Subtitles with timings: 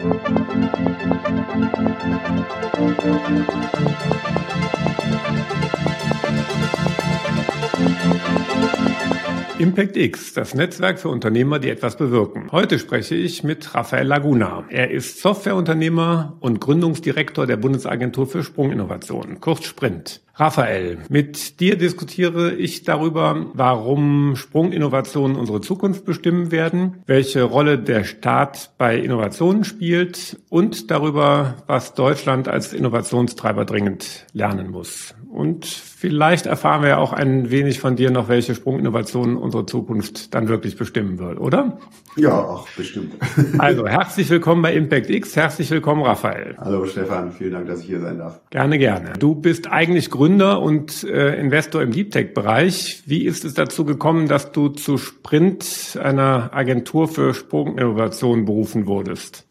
[0.00, 0.14] Thank
[8.14, 8.21] you.
[9.62, 12.48] Impact X, das Netzwerk für Unternehmer, die etwas bewirken.
[12.50, 14.64] Heute spreche ich mit Rafael Laguna.
[14.70, 20.20] Er ist Softwareunternehmer und Gründungsdirektor der Bundesagentur für Sprunginnovation, kurz Sprint.
[20.34, 28.02] Raphael, mit dir diskutiere ich darüber, warum Sprunginnovationen unsere Zukunft bestimmen werden, welche Rolle der
[28.02, 35.14] Staat bei Innovationen spielt und darüber, was Deutschland als Innovationstreiber dringend lernen muss.
[35.32, 40.34] Und vielleicht erfahren wir ja auch ein wenig von dir noch, welche Sprunginnovationen unsere Zukunft
[40.34, 41.78] dann wirklich bestimmen wird, oder?
[42.16, 43.14] Ja, auch bestimmt.
[43.58, 46.56] Also herzlich willkommen bei Impact X, herzlich willkommen Raphael.
[46.58, 48.40] Hallo Stefan, vielen Dank, dass ich hier sein darf.
[48.50, 49.14] Gerne, gerne.
[49.18, 53.02] Du bist eigentlich Gründer und äh, Investor im Deep Tech Bereich.
[53.06, 59.46] Wie ist es dazu gekommen, dass du zu Sprint, einer Agentur für Sprunginnovation, berufen wurdest?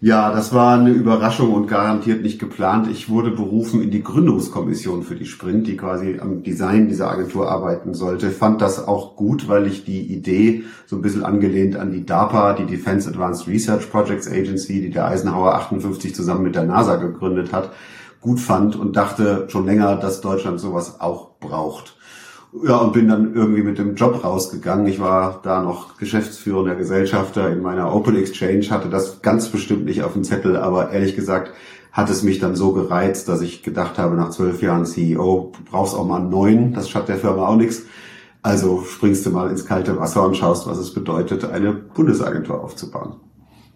[0.00, 2.86] Ja, das war eine Überraschung und garantiert nicht geplant.
[2.86, 7.50] Ich wurde berufen in die Gründungskommission für die Sprint, die quasi am Design dieser Agentur
[7.50, 8.30] arbeiten sollte.
[8.30, 12.52] Fand das auch gut, weil ich die Idee so ein bisschen angelehnt an die DARPA,
[12.52, 17.52] die Defense Advanced Research Projects Agency, die der Eisenhower 58 zusammen mit der NASA gegründet
[17.52, 17.72] hat,
[18.20, 21.97] gut fand und dachte schon länger, dass Deutschland sowas auch braucht.
[22.52, 24.86] Ja, und bin dann irgendwie mit dem Job rausgegangen.
[24.86, 30.02] Ich war da noch geschäftsführender Gesellschafter in meiner Open Exchange, hatte das ganz bestimmt nicht
[30.02, 31.52] auf dem Zettel, aber ehrlich gesagt
[31.92, 35.94] hat es mich dann so gereizt, dass ich gedacht habe, nach zwölf Jahren CEO, brauchst
[35.94, 37.82] auch mal einen neuen, das schadet der Firma auch nichts.
[38.42, 43.16] Also springst du mal ins kalte Wasser und schaust, was es bedeutet, eine Bundesagentur aufzubauen.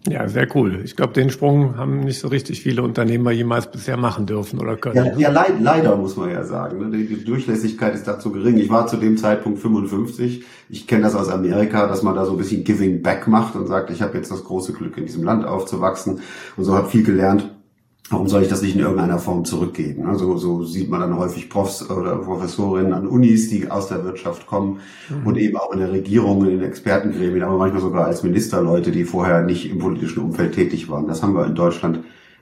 [0.07, 0.81] Ja, sehr cool.
[0.83, 4.75] Ich glaube, den Sprung haben nicht so richtig viele Unternehmer jemals bisher machen dürfen oder
[4.75, 4.97] können.
[4.97, 6.89] Ja, ja leid, leider muss man ja sagen.
[6.89, 6.97] Ne?
[6.97, 8.57] Die Durchlässigkeit ist da zu gering.
[8.57, 10.43] Ich war zu dem Zeitpunkt 55.
[10.69, 13.67] Ich kenne das aus Amerika, dass man da so ein bisschen Giving Back macht und
[13.67, 16.19] sagt, ich habe jetzt das große Glück, in diesem Land aufzuwachsen
[16.57, 17.52] und so habe viel gelernt.
[18.09, 20.05] Warum soll ich das nicht in irgendeiner Form zurückgeben?
[20.05, 24.45] Also so sieht man dann häufig Profs oder Professorinnen an Unis, die aus der Wirtschaft
[24.45, 25.25] kommen mhm.
[25.25, 29.05] und eben auch in der Regierung, in den Expertengremien, aber manchmal sogar als Ministerleute, die
[29.05, 31.07] vorher nicht im politischen Umfeld tätig waren.
[31.07, 31.99] Das haben wir in Deutschland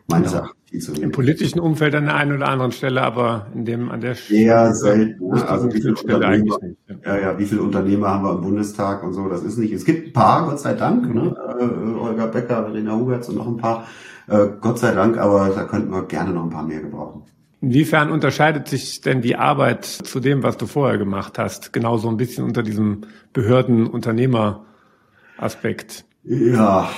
[0.07, 1.03] meines Erachtens viel zu wenig.
[1.03, 4.73] Im politischen Umfeld an der einen oder anderen Stelle, aber in dem an der Eher
[4.73, 5.27] selten.
[5.27, 5.47] Ne?
[5.47, 6.77] Also wie viele Stelle eigentlich nicht.
[7.05, 7.17] Ja.
[7.17, 9.73] ja, wie viele Unternehmer haben wir im Bundestag und so, das ist nicht.
[9.73, 11.35] Es gibt ein paar, Gott sei Dank, ne?
[11.59, 13.87] Äh, Olga Becker, Verena Huberts und noch ein paar
[14.27, 17.23] äh, Gott sei Dank, aber da könnten wir gerne noch ein paar mehr gebrauchen.
[17.61, 21.73] Inwiefern unterscheidet sich denn die Arbeit zu dem, was du vorher gemacht hast?
[21.73, 23.01] Genau so ein bisschen unter diesem
[23.33, 26.05] Behörden-Unternehmer-Aspekt.
[26.23, 26.89] Ja,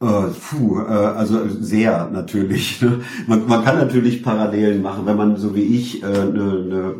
[0.00, 2.80] äh, puh, äh, also sehr natürlich.
[2.80, 3.02] Ne?
[3.26, 6.94] Man, man kann natürlich Parallelen machen, wenn man so wie ich äh, eine, eine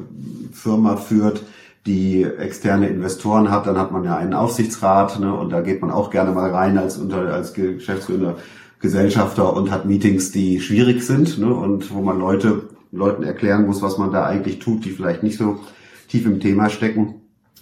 [0.52, 1.42] Firma führt,
[1.86, 5.90] die externe Investoren hat, dann hat man ja einen Aufsichtsrat ne, und da geht man
[5.90, 8.36] auch gerne mal rein als unter als Geschäftsführer
[8.82, 13.80] Gesellschafter und hat Meetings, die schwierig sind ne, und wo man Leute, Leuten erklären muss,
[13.80, 15.60] was man da eigentlich tut, die vielleicht nicht so
[16.08, 17.14] tief im Thema stecken.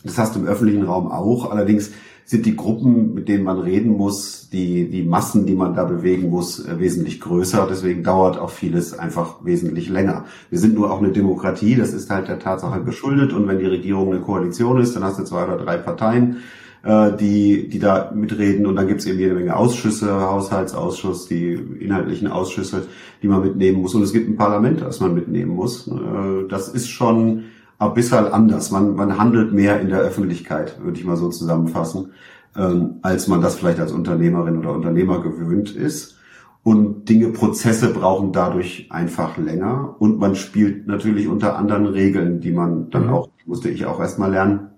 [0.02, 1.50] Das hast du im öffentlichen Raum auch.
[1.50, 1.92] Allerdings
[2.24, 6.30] sind die Gruppen, mit denen man reden muss, die, die Massen, die man da bewegen
[6.30, 7.66] muss, äh, wesentlich größer.
[7.68, 10.24] Deswegen dauert auch vieles einfach wesentlich länger.
[10.48, 13.32] Wir sind nur auch eine Demokratie, das ist halt der Tatsache geschuldet.
[13.32, 16.36] Und wenn die Regierung eine Koalition ist, dann hast du zwei oder drei Parteien
[16.82, 18.66] äh, die, die da mitreden.
[18.66, 22.86] Und dann gibt es eben jede Menge Ausschüsse, Haushaltsausschuss, die inhaltlichen Ausschüsse,
[23.22, 23.94] die man mitnehmen muss.
[23.94, 25.88] Und es gibt ein Parlament, das man mitnehmen muss.
[25.88, 27.44] Äh, das ist schon
[27.78, 28.70] ein bisschen anders.
[28.70, 32.12] Man, man handelt mehr in der Öffentlichkeit, würde ich mal so zusammenfassen,
[32.56, 36.16] ähm, als man das vielleicht als Unternehmerin oder Unternehmer gewöhnt ist.
[36.62, 39.96] Und Dinge, Prozesse brauchen dadurch einfach länger.
[39.98, 43.12] Und man spielt natürlich unter anderen Regeln, die man dann mhm.
[43.12, 44.69] auch, musste ich auch erstmal lernen,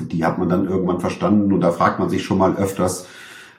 [0.00, 3.06] die hat man dann irgendwann verstanden und da fragt man sich schon mal öfters,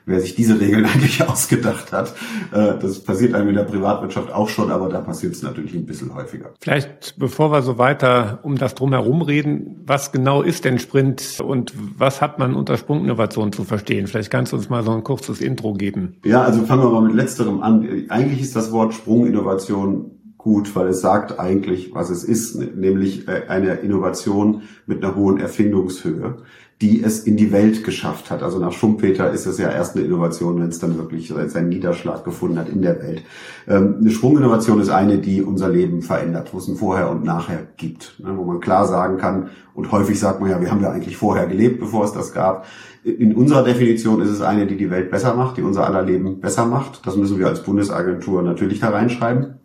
[0.08, 2.14] wer sich diese Regeln eigentlich ausgedacht hat.
[2.52, 5.86] Äh, das passiert einem in der Privatwirtschaft auch schon, aber da passiert es natürlich ein
[5.86, 6.50] bisschen häufiger.
[6.60, 11.72] Vielleicht, bevor wir so weiter um das drumherum reden, was genau ist denn Sprint und
[11.96, 14.06] was hat man unter Sprunginnovation zu verstehen?
[14.06, 16.16] Vielleicht kannst du uns mal so ein kurzes Intro geben.
[16.24, 18.06] Ja, also fangen wir mal mit letzterem an.
[18.08, 20.17] Eigentlich ist das Wort Sprunginnovation
[20.48, 25.38] gut, weil es sagt eigentlich, was es ist, nämlich äh, eine Innovation mit einer hohen
[25.38, 26.36] Erfindungshöhe,
[26.80, 28.42] die es in die Welt geschafft hat.
[28.42, 32.24] Also nach Schumpeter ist es ja erst eine Innovation, wenn es dann wirklich seinen Niederschlag
[32.24, 33.24] gefunden hat in der Welt.
[33.68, 37.66] Ähm, eine Sprunginnovation ist eine, die unser Leben verändert, wo es ein Vorher und Nachher
[37.76, 40.90] gibt, ne, wo man klar sagen kann, und häufig sagt man ja, wir haben ja
[40.90, 42.64] eigentlich vorher gelebt, bevor es das gab.
[43.04, 46.40] In unserer Definition ist es eine, die die Welt besser macht, die unser aller Leben
[46.40, 47.06] besser macht.
[47.06, 49.57] Das müssen wir als Bundesagentur natürlich da reinschreiben.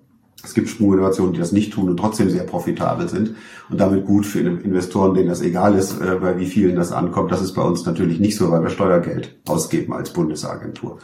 [0.44, 3.36] Es gibt Sprunginnovationen, die das nicht tun und trotzdem sehr profitabel sind
[3.70, 7.32] und damit gut für Investoren, denen das egal ist, äh, bei wie vielen das ankommt.
[7.32, 11.00] Das ist bei uns natürlich nicht so, weil wir Steuergeld ausgeben als Bundesagentur.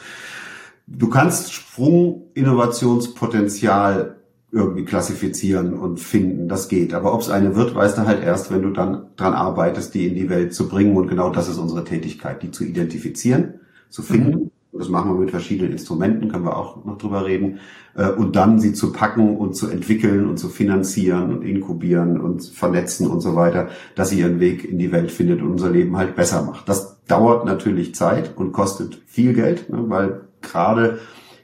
[0.87, 4.19] du kannst Sprunginnovationspotenzial
[4.51, 6.47] irgendwie klassifizieren und finden.
[6.47, 6.93] Das geht.
[6.93, 10.07] Aber ob es eine wird, weißt du halt erst, wenn du dann dran arbeitest, die
[10.07, 10.97] in die Welt zu bringen.
[10.97, 13.59] Und genau das ist unsere Tätigkeit, die zu identifizieren,
[13.89, 14.31] zu finden.
[14.31, 14.48] Mhm.
[14.79, 17.59] Das machen wir mit verschiedenen Instrumenten, können wir auch noch drüber reden.
[17.95, 22.43] Äh, und dann sie zu packen und zu entwickeln und zu finanzieren und inkubieren und
[22.43, 25.97] vernetzen und so weiter, dass sie ihren Weg in die Welt findet und unser Leben
[25.97, 26.69] halt besser macht.
[26.69, 30.99] Das dauert natürlich Zeit und kostet viel Geld, ne, weil gerade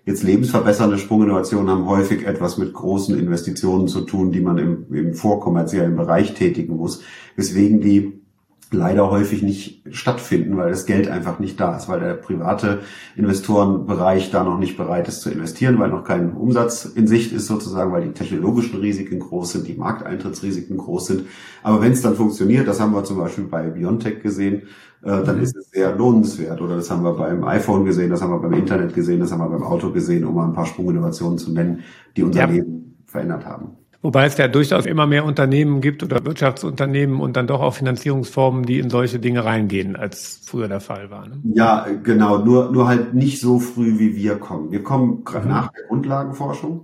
[0.08, 5.16] Jetzt lebensverbessernde Sprunginnovationen haben häufig etwas mit großen Investitionen zu tun, die man im, im
[5.16, 7.02] vorkommerziellen Bereich tätigen muss,
[7.36, 8.22] weswegen die
[8.72, 12.80] leider häufig nicht stattfinden, weil das Geld einfach nicht da ist, weil der private
[13.16, 17.48] Investorenbereich da noch nicht bereit ist zu investieren, weil noch kein Umsatz in Sicht ist
[17.48, 21.24] sozusagen, weil die technologischen Risiken groß sind, die Markteintrittsrisiken groß sind.
[21.64, 24.64] Aber wenn es dann funktioniert, das haben wir zum Beispiel bei Biontech gesehen,
[25.04, 26.62] äh, dann ist es sehr lohnenswert.
[26.62, 29.40] Oder das haben wir beim iPhone gesehen, das haben wir beim Internet gesehen, das haben
[29.40, 31.84] wir beim Auto gesehen, um mal ein paar Sprunginnovationen zu nennen,
[32.18, 32.46] die unser ja.
[32.48, 33.78] Leben verändert haben.
[34.06, 38.64] Wobei es ja durchaus immer mehr Unternehmen gibt oder Wirtschaftsunternehmen und dann doch auch Finanzierungsformen,
[38.64, 41.28] die in solche Dinge reingehen, als früher der Fall war.
[41.28, 41.40] Ne?
[41.56, 42.38] Ja, genau.
[42.38, 44.70] Nur, nur halt nicht so früh, wie wir kommen.
[44.72, 45.50] Wir kommen mhm.
[45.50, 46.82] nach der Grundlagenforschung.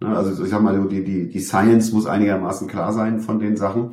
[0.00, 3.58] Ne, also ich sag mal, die, die, die Science muss einigermaßen klar sein von den
[3.58, 3.90] Sachen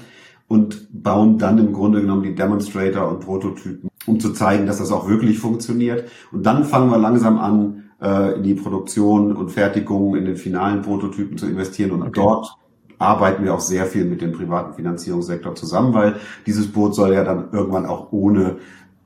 [0.47, 4.93] und bauen dann im Grunde genommen die Demonstrator und Prototypen, um zu zeigen, dass das
[4.93, 6.05] auch wirklich funktioniert.
[6.31, 10.81] Und dann fangen wir langsam an, äh, in die Produktion und Fertigung, in den finalen
[10.83, 12.11] Prototypen zu investieren und okay.
[12.13, 12.60] dort
[13.01, 16.15] arbeiten wir auch sehr viel mit dem privaten Finanzierungssektor zusammen, weil
[16.45, 18.57] dieses Boot soll ja dann irgendwann auch ohne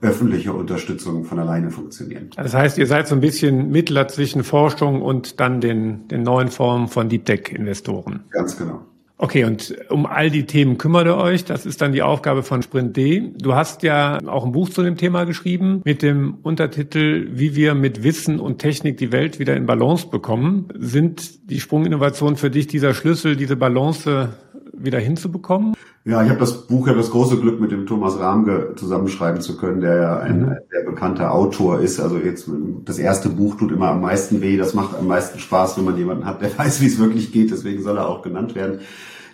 [0.02, 2.30] öffentliche Unterstützung von alleine funktionieren.
[2.36, 6.50] Das heißt, ihr seid so ein bisschen Mittler zwischen Forschung und dann den, den neuen
[6.50, 8.24] Formen von Deep Tech-Investoren.
[8.30, 8.82] Ganz genau.
[9.18, 11.46] Okay, und um all die Themen kümmert ihr euch.
[11.46, 13.32] Das ist dann die Aufgabe von Sprint D.
[13.38, 17.76] Du hast ja auch ein Buch zu dem Thema geschrieben mit dem Untertitel Wie wir
[17.76, 20.68] mit Wissen und Technik die Welt wieder in Balance bekommen.
[20.78, 24.34] Sind die Sprunginnovationen für dich dieser Schlüssel, diese Balance
[24.74, 25.76] wieder hinzubekommen?
[26.08, 29.58] Ja, ich habe das Buch ja das große Glück, mit dem Thomas Rahmge zusammenschreiben zu
[29.58, 30.56] können, der ja ein mhm.
[30.72, 32.00] der bekannter Autor ist.
[32.00, 32.48] Also jetzt
[32.86, 34.56] das erste Buch tut immer am meisten weh.
[34.56, 37.50] Das macht am meisten Spaß, wenn man jemanden hat, der weiß, wie es wirklich geht.
[37.50, 38.82] Deswegen soll er auch genannt werden.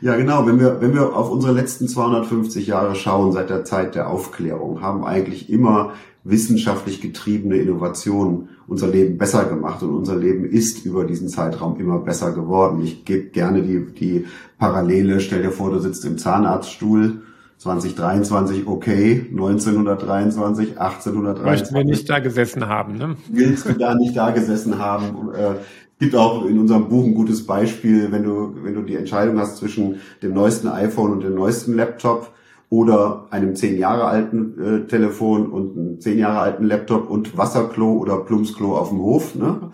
[0.02, 0.48] Ja, genau.
[0.48, 4.82] Wenn wir, wenn wir auf unsere letzten 250 Jahre schauen, seit der Zeit der Aufklärung,
[4.82, 5.94] haben eigentlich immer
[6.24, 12.00] wissenschaftlich getriebene Innovationen unser Leben besser gemacht und unser Leben ist über diesen Zeitraum immer
[12.00, 12.82] besser geworden.
[12.84, 14.26] Ich gebe gerne die, die
[14.58, 15.20] Parallele.
[15.20, 17.22] Stell dir vor, du sitzt im Zahnarztstuhl
[17.62, 21.46] 2023 okay, 1923, 1823.
[21.46, 23.18] Möchten wir nicht da gesessen haben, ne?
[23.30, 25.32] Willst du da nicht da gesessen haben?
[25.36, 25.54] Äh,
[26.00, 29.58] gibt auch in unserem Buch ein gutes Beispiel, wenn du, wenn du die Entscheidung hast
[29.58, 32.32] zwischen dem neuesten iPhone und dem neuesten Laptop
[32.72, 37.92] oder einem zehn Jahre alten äh, Telefon und einem zehn Jahre alten Laptop und Wasserklo
[37.92, 39.72] oder Plumpsklo auf dem Hof, ne?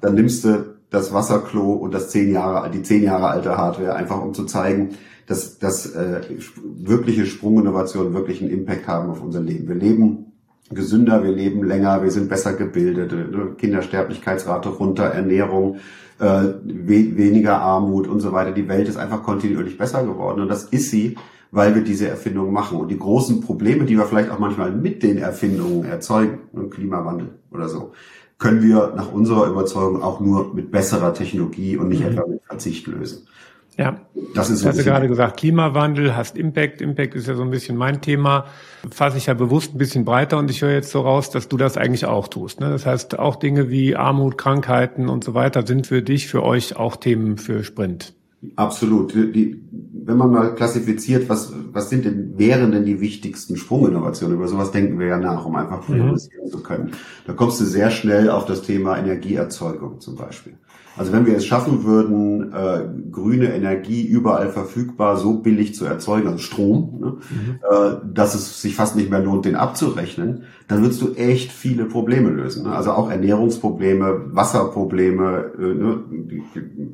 [0.00, 4.22] Dann nimmst du das Wasserklo und das zehn Jahre, die zehn Jahre alte Hardware, einfach
[4.22, 4.90] um zu zeigen,
[5.26, 6.22] dass, dass äh,
[6.64, 9.68] wirkliche Sprunginnovationen wirklich einen Impact haben auf unser Leben.
[9.68, 10.32] Wir leben
[10.70, 15.76] gesünder, wir leben länger, wir sind besser gebildet, äh, Kindersterblichkeitsrate runter, Ernährung,
[16.18, 16.24] äh,
[16.64, 18.50] we weniger Armut und so weiter.
[18.50, 21.16] Die Welt ist einfach kontinuierlich besser geworden und das ist sie,
[21.52, 22.78] weil wir diese Erfindungen machen.
[22.78, 27.30] Und die großen Probleme, die wir vielleicht auch manchmal mit den Erfindungen erzeugen, ne, Klimawandel
[27.50, 27.92] oder so,
[28.40, 32.08] können wir nach unserer Überzeugung auch nur mit besserer Technologie und nicht mhm.
[32.08, 33.28] etwa mit Verzicht lösen.
[33.76, 34.00] Ja,
[34.34, 34.62] das ist.
[34.62, 36.82] Ich hatte gerade gesagt, Klimawandel, hast Impact.
[36.82, 38.46] Impact ist ja so ein bisschen mein Thema.
[38.90, 41.56] Fasse ich ja bewusst ein bisschen breiter und ich höre jetzt so raus, dass du
[41.56, 42.60] das eigentlich auch tust.
[42.60, 42.68] Ne?
[42.68, 46.76] Das heißt, auch Dinge wie Armut, Krankheiten und so weiter sind für dich, für euch
[46.76, 48.12] auch Themen für Sprint.
[48.56, 49.14] Absolut.
[49.14, 49.62] Die,
[50.10, 54.36] wenn man mal klassifiziert, was, was sind denn, wären denn die wichtigsten Sprunginnovationen?
[54.36, 56.50] Über sowas denken wir ja nach, um einfach priorisieren mhm.
[56.50, 56.90] zu können.
[57.26, 60.54] Da kommst du sehr schnell auf das Thema Energieerzeugung zum Beispiel.
[60.96, 66.26] Also wenn wir es schaffen würden, äh, grüne Energie überall verfügbar so billig zu erzeugen,
[66.26, 67.58] also Strom, ne, mhm.
[67.62, 71.84] äh, dass es sich fast nicht mehr lohnt, den abzurechnen, dann würdest du echt viele
[71.84, 72.64] Probleme lösen.
[72.64, 72.72] Ne?
[72.72, 76.00] Also auch Ernährungsprobleme, Wasserprobleme, äh, ne,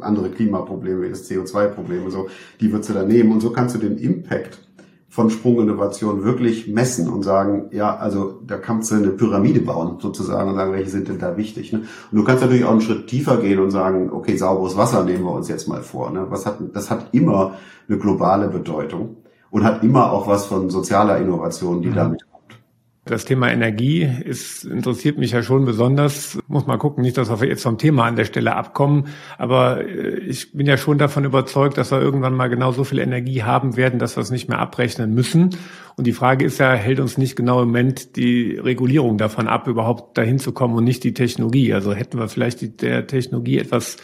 [0.00, 2.29] andere Klimaprobleme, das CO2-Probleme, so,
[2.61, 3.33] die würdest du dann nehmen.
[3.33, 4.65] Und so kannst du den Impact
[5.16, 10.50] von Sprunginnovation wirklich messen und sagen, ja, also da kannst du eine Pyramide bauen sozusagen
[10.50, 11.73] und sagen, welche sind denn da wichtig.
[11.73, 11.85] Ne?
[12.12, 15.25] Und du kannst natürlich auch einen Schritt tiefer gehen und sagen, okay, sauberes Wasser nehmen
[15.25, 16.11] wir uns jetzt mal vor.
[16.11, 16.26] Ne?
[16.28, 17.54] Was hat, das hat immer
[17.88, 19.16] eine globale Bedeutung
[19.50, 21.94] und hat immer auch was von sozialer Innovation, die mhm.
[21.94, 22.25] damit.
[23.06, 26.40] Das Thema Energie ist, interessiert mich ja schon besonders.
[26.48, 29.06] Muss mal gucken, nicht, dass wir jetzt vom Thema an der Stelle abkommen.
[29.38, 32.98] Aber äh, ich bin ja schon davon überzeugt, dass wir irgendwann mal genau so viel
[32.98, 35.50] Energie haben werden, dass wir es nicht mehr abrechnen müssen.
[35.96, 39.68] Und die Frage ist ja, hält uns nicht genau im Moment die Regulierung davon ab,
[39.68, 41.72] überhaupt dahin zu kommen und nicht die Technologie?
[41.75, 43.98] Also hätten wir vielleicht die, der Technologie etwas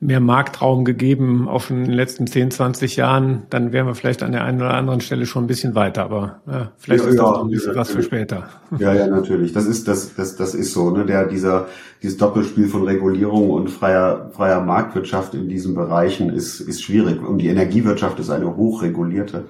[0.00, 4.22] mehr Marktraum gegeben, auch schon in den letzten 10, 20 Jahren, dann wären wir vielleicht
[4.22, 6.04] an der einen oder anderen Stelle schon ein bisschen weiter.
[6.04, 8.48] Aber ja, vielleicht ja, ist das ja, ein bisschen was für später.
[8.78, 9.52] Ja, ja, natürlich.
[9.52, 10.90] Das ist das, das, das ist so.
[10.90, 11.04] Ne?
[11.04, 11.66] Der dieser
[12.00, 17.20] dieses Doppelspiel von Regulierung und freier freier Marktwirtschaft in diesen Bereichen ist ist schwierig.
[17.20, 19.46] Und die Energiewirtschaft ist eine hochregulierte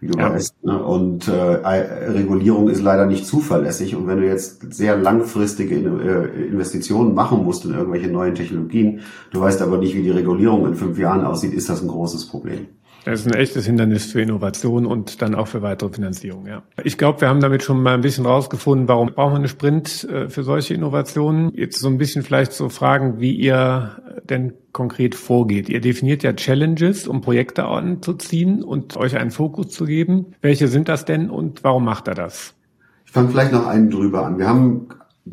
[0.00, 0.32] wie du ja.
[0.32, 0.64] weißt.
[0.64, 0.82] Ne?
[0.82, 3.96] Und äh, Regulierung ist leider nicht zuverlässig.
[3.96, 9.00] Und wenn du jetzt sehr langfristige äh, Investitionen machen musst in irgendwelche neuen Technologien,
[9.30, 12.26] du weißt aber nicht, wie die Regulierung in fünf Jahren aussieht, ist das ein großes
[12.28, 12.66] Problem.
[13.06, 16.64] Das ist ein echtes Hindernis für Innovation und dann auch für weitere Finanzierung, ja.
[16.82, 20.02] Ich glaube, wir haben damit schon mal ein bisschen rausgefunden, warum brauchen wir eine Sprint
[20.10, 21.52] äh, für solche Innovationen.
[21.54, 25.68] Jetzt so ein bisschen vielleicht so fragen, wie ihr denn konkret vorgeht.
[25.68, 30.34] Ihr definiert ja Challenges, um Projekte anzuziehen und euch einen Fokus zu geben.
[30.42, 32.54] Welche sind das denn und warum macht er das?
[33.04, 34.36] Ich fange vielleicht noch einen drüber an.
[34.36, 34.88] Wir haben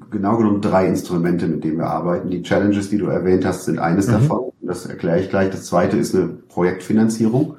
[0.09, 2.29] genau genommen drei Instrumente, mit denen wir arbeiten.
[2.29, 4.11] Die Challenges, die du erwähnt hast, sind eines mhm.
[4.13, 4.51] davon.
[4.61, 5.51] Das erkläre ich gleich.
[5.51, 7.57] Das zweite ist eine Projektfinanzierung.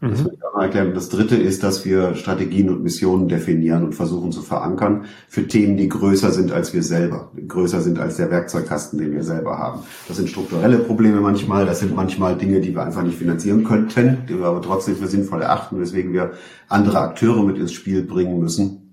[0.00, 0.92] Das will ich auch mal erklären.
[0.94, 5.78] Das dritte ist, dass wir Strategien und Missionen definieren und versuchen zu verankern für Themen,
[5.78, 9.80] die größer sind als wir selber, größer sind als der Werkzeugkasten, den wir selber haben.
[10.06, 14.18] Das sind strukturelle Probleme manchmal, das sind manchmal Dinge, die wir einfach nicht finanzieren könnten,
[14.28, 16.32] die wir aber trotzdem für sinnvoll erachten, weswegen wir
[16.68, 18.85] andere Akteure mit ins Spiel bringen müssen.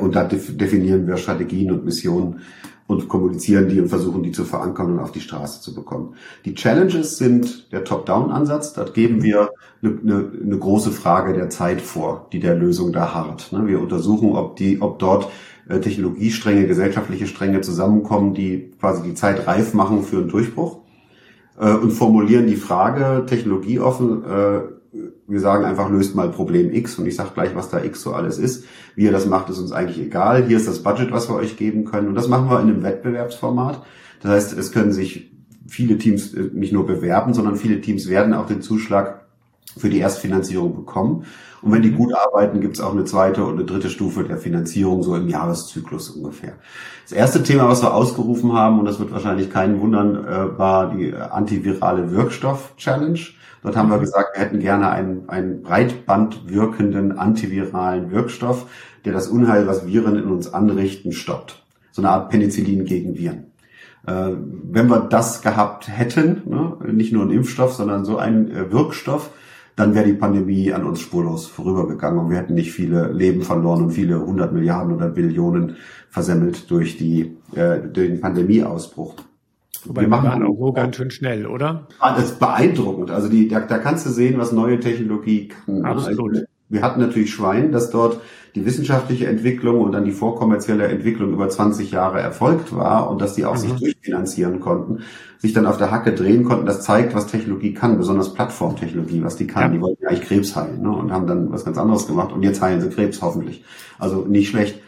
[0.00, 2.40] Und da definieren wir Strategien und Missionen
[2.88, 6.14] und kommunizieren die und versuchen die zu verankern und auf die Straße zu bekommen.
[6.46, 8.72] Die Challenges sind der Top-Down-Ansatz.
[8.72, 9.50] Dort geben wir
[9.82, 13.52] eine, eine, eine, große Frage der Zeit vor, die der Lösung da harrt.
[13.52, 13.66] Ne?
[13.66, 15.28] Wir untersuchen, ob die, ob dort
[15.68, 20.78] äh, Technologiestränge, gesellschaftliche Stränge zusammenkommen, die quasi die Zeit reif machen für einen Durchbruch
[21.60, 24.60] äh, und formulieren die Frage technologieoffen äh,
[25.28, 28.14] wir sagen einfach, löst mal Problem X und ich sage gleich, was da X so
[28.14, 28.64] alles ist.
[28.96, 30.46] Wie ihr das macht, ist uns eigentlich egal.
[30.46, 32.08] Hier ist das Budget, was wir euch geben können.
[32.08, 33.82] Und das machen wir in einem Wettbewerbsformat.
[34.22, 35.30] Das heißt, es können sich
[35.68, 39.26] viele Teams äh, nicht nur bewerben, sondern viele Teams werden auch den Zuschlag
[39.76, 41.26] für die Erstfinanzierung bekommen.
[41.60, 44.38] Und wenn die gut arbeiten, gibt es auch eine zweite und eine dritte Stufe der
[44.38, 46.54] Finanzierung, so im Jahreszyklus ungefähr.
[47.04, 50.94] Das erste Thema, was wir ausgerufen haben, und das wird wahrscheinlich keinen wundern, äh, war
[50.94, 53.20] die antivirale Wirkstoff-Challenge.
[53.62, 54.02] Dort haben wir mhm.
[54.02, 58.66] gesagt, wir hätten gerne einen, einen breitband wirkenden antiviralen Wirkstoff,
[59.04, 61.64] der das Unheil, was Viren in uns anrichten, stoppt.
[61.92, 63.52] So eine Art Penicillin gegen Viren.
[64.06, 64.32] Äh,
[64.70, 69.30] wenn wir das gehabt hätten, ne, nicht nur ein Impfstoff, sondern so einen äh, Wirkstoff,
[69.76, 73.84] dann wäre die Pandemie an uns spurlos vorübergegangen und wir hätten nicht viele Leben verloren
[73.84, 75.76] und viele hundert Milliarden oder Billionen
[76.10, 79.14] versemmelt durch die äh, durch den Pandemieausbruch.
[79.84, 81.88] Wobei wir machen auch so ganz schön schnell, oder?
[81.98, 83.10] Ah, das ist beeindruckend.
[83.10, 85.80] Also die, da, da kannst du sehen, was neue Technologie kann.
[85.80, 85.84] Ne?
[85.84, 86.34] Absolut.
[86.34, 88.20] Also, wir hatten natürlich Schwein, dass dort
[88.54, 93.34] die wissenschaftliche Entwicklung und dann die vorkommerzielle Entwicklung über 20 Jahre erfolgt war und dass
[93.34, 93.58] die auch mhm.
[93.58, 95.02] sich durchfinanzieren konnten,
[95.38, 96.66] sich dann auf der Hacke drehen konnten.
[96.66, 99.62] Das zeigt, was Technologie kann, besonders Plattformtechnologie, was die kann.
[99.62, 99.68] Ja.
[99.68, 100.90] Die wollten eigentlich Krebs heilen ne?
[100.90, 103.64] und haben dann was ganz anderes gemacht und jetzt heilen sie Krebs hoffentlich.
[103.98, 104.80] Also nicht schlecht.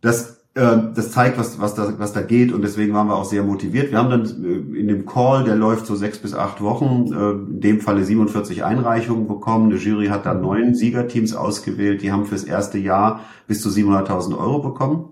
[0.00, 3.42] Das das zeigt, was, was, da, was da geht und deswegen waren wir auch sehr
[3.42, 3.90] motiviert.
[3.90, 7.30] Wir haben dann äh, in dem Call, der läuft so sechs bis acht Wochen, äh,
[7.52, 9.70] in dem Falle 47 Einreichungen bekommen.
[9.70, 14.38] Die Jury hat dann neun Siegerteams ausgewählt, die haben fürs erste Jahr bis zu 700.000
[14.38, 15.08] Euro bekommen.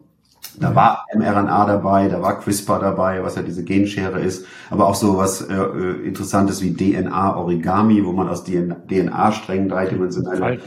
[0.60, 4.94] Da war mRNA dabei, da war CRISPR dabei, was ja diese Genschere ist, aber auch
[4.94, 5.54] so was äh,
[6.04, 10.58] Interessantes wie DNA-Origami, wo man aus DNA-Strängen dreidimensionale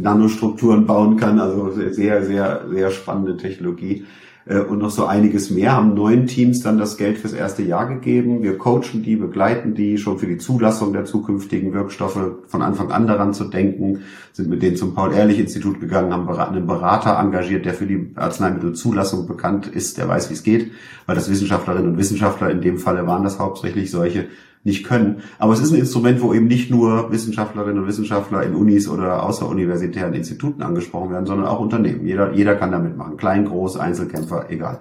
[0.00, 1.38] Nanostrukturen bauen kann.
[1.40, 4.04] Also sehr, sehr, sehr spannende Technologie.
[4.46, 7.86] Äh, und noch so einiges mehr, haben neun Teams dann das Geld fürs erste Jahr
[7.88, 8.42] gegeben.
[8.42, 13.06] Wir coachen die, begleiten die schon für die Zulassung der zukünftigen Wirkstoffe von Anfang an
[13.06, 14.02] daran zu denken,
[14.32, 19.66] sind mit denen zum Paul-Ehrlich-Institut gegangen, haben einen Berater engagiert, der für die Arzneimittelzulassung bekannt
[19.68, 20.72] ist, der weiß, wie es geht,
[21.06, 24.26] weil das Wissenschaftlerinnen und Wissenschaftler in dem Falle waren das hauptsächlich solche,
[24.62, 25.22] nicht können.
[25.38, 29.22] Aber es ist ein Instrument, wo eben nicht nur Wissenschaftlerinnen und Wissenschaftler in Unis oder
[29.22, 32.06] außeruniversitären Instituten angesprochen werden, sondern auch Unternehmen.
[32.06, 33.16] Jeder, jeder kann damit machen.
[33.16, 34.80] Klein, groß, Einzelkämpfer, egal.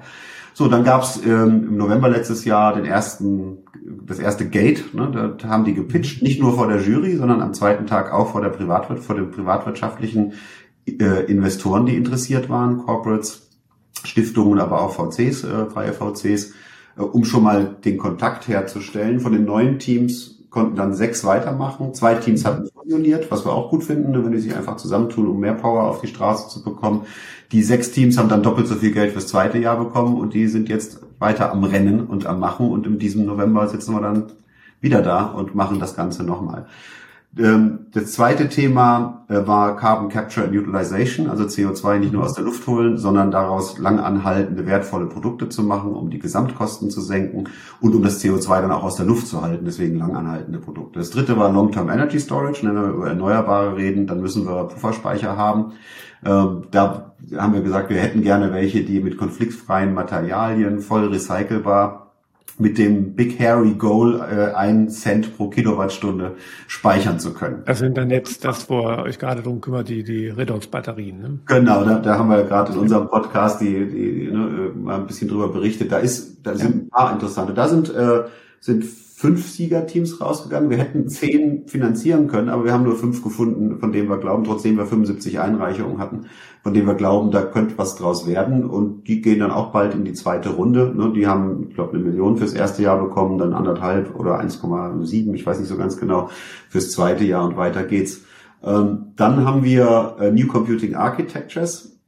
[0.54, 3.60] So, dann gab's ähm, im November letztes Jahr den ersten,
[4.06, 4.94] das erste Gate.
[4.94, 8.32] Ne, da haben die gepitcht, nicht nur vor der Jury, sondern am zweiten Tag auch
[8.32, 10.34] vor der Privatwirt, vor den privatwirtschaftlichen
[10.86, 13.50] äh, Investoren, die interessiert waren, Corporates,
[14.04, 16.54] Stiftungen, aber auch VCs, äh, freie VCs.
[17.00, 19.20] Äh, um schon mal den Kontakt herzustellen.
[19.20, 21.94] Von den neuen Teams konnten dann sechs weitermachen.
[21.94, 25.28] Zwei Teams hatten fusioniert, was wir auch gut finden, ne, wenn die sich einfach zusammentun,
[25.28, 27.06] um mehr Power auf die Straße zu bekommen.
[27.52, 30.48] Die sechs Teams haben dann doppelt so viel Geld fürs zweite Jahr bekommen und die
[30.48, 34.26] sind jetzt weiter am Rennen und am Machen und in diesem November sitzen wir dann
[34.82, 36.68] wieder da und machen das Ganze nochmal.
[37.38, 42.34] Ähm, das zweite Thema äh, war Carbon Capture and Utilization, also CO2 nicht nur aus
[42.34, 47.46] der Luft holen, sondern daraus langanhaltende, wertvolle Produkte zu machen, um die Gesamtkosten zu senken
[47.82, 51.00] und um das CO2 dann auch aus der Luft zu halten, deswegen langanhaltende Produkte.
[51.00, 55.38] Das dritte war Long-Term Energy Storage, wenn wir über Erneuerbare reden, dann müssen wir Pufferspeicher
[55.38, 55.74] haben.
[56.26, 62.09] Ähm, da haben wir gesagt, wir hätten gerne welche, die mit konfliktfreien Materialien voll recycelbar
[62.60, 66.36] mit dem Big Hairy Goal äh, einen Cent pro Kilowattstunde
[66.68, 67.64] speichern zu können.
[67.66, 71.22] Das sind dann jetzt das, wo ihr euch gerade drum kümmert, die, die Redox-Batterien.
[71.22, 71.40] Ne?
[71.46, 75.30] Genau, da, da haben wir gerade in unserem Podcast die, die ne, mal ein bisschen
[75.30, 75.92] drüber berichtet.
[75.92, 77.54] Da ist, da sind ein paar interessante.
[77.54, 78.24] Da sind äh,
[78.60, 78.84] sind
[79.20, 80.70] fünf Siegerteams rausgegangen.
[80.70, 84.46] Wir hätten zehn finanzieren können, aber wir haben nur fünf gefunden, von denen wir glauben,
[84.46, 86.28] trotzdem wir 75 Einreichungen hatten,
[86.64, 88.64] von denen wir glauben, da könnte was draus werden.
[88.64, 90.94] Und die gehen dann auch bald in die zweite Runde.
[90.96, 95.34] Ne, die haben, ich glaube, eine Million fürs erste Jahr bekommen, dann anderthalb oder 1,7,
[95.34, 96.30] ich weiß nicht so ganz genau,
[96.70, 98.22] fürs zweite Jahr und weiter geht's.
[98.64, 101.99] Ähm, dann haben wir äh, New Computing Architectures.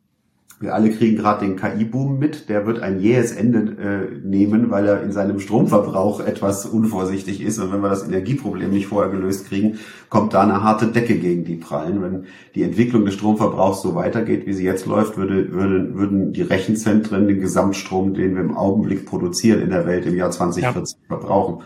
[0.61, 2.47] Wir alle kriegen gerade den KI-Boom mit.
[2.47, 7.57] Der wird ein jähes Ende äh, nehmen, weil er in seinem Stromverbrauch etwas unvorsichtig ist.
[7.57, 11.45] Und wenn wir das Energieproblem nicht vorher gelöst kriegen, kommt da eine harte Decke gegen
[11.45, 12.03] die Prallen.
[12.03, 16.43] Wenn die Entwicklung des Stromverbrauchs so weitergeht, wie sie jetzt läuft, würde, würde, würden die
[16.43, 21.17] Rechenzentren den Gesamtstrom, den wir im Augenblick produzieren in der Welt im Jahr 2040 ja.
[21.17, 21.63] verbrauchen.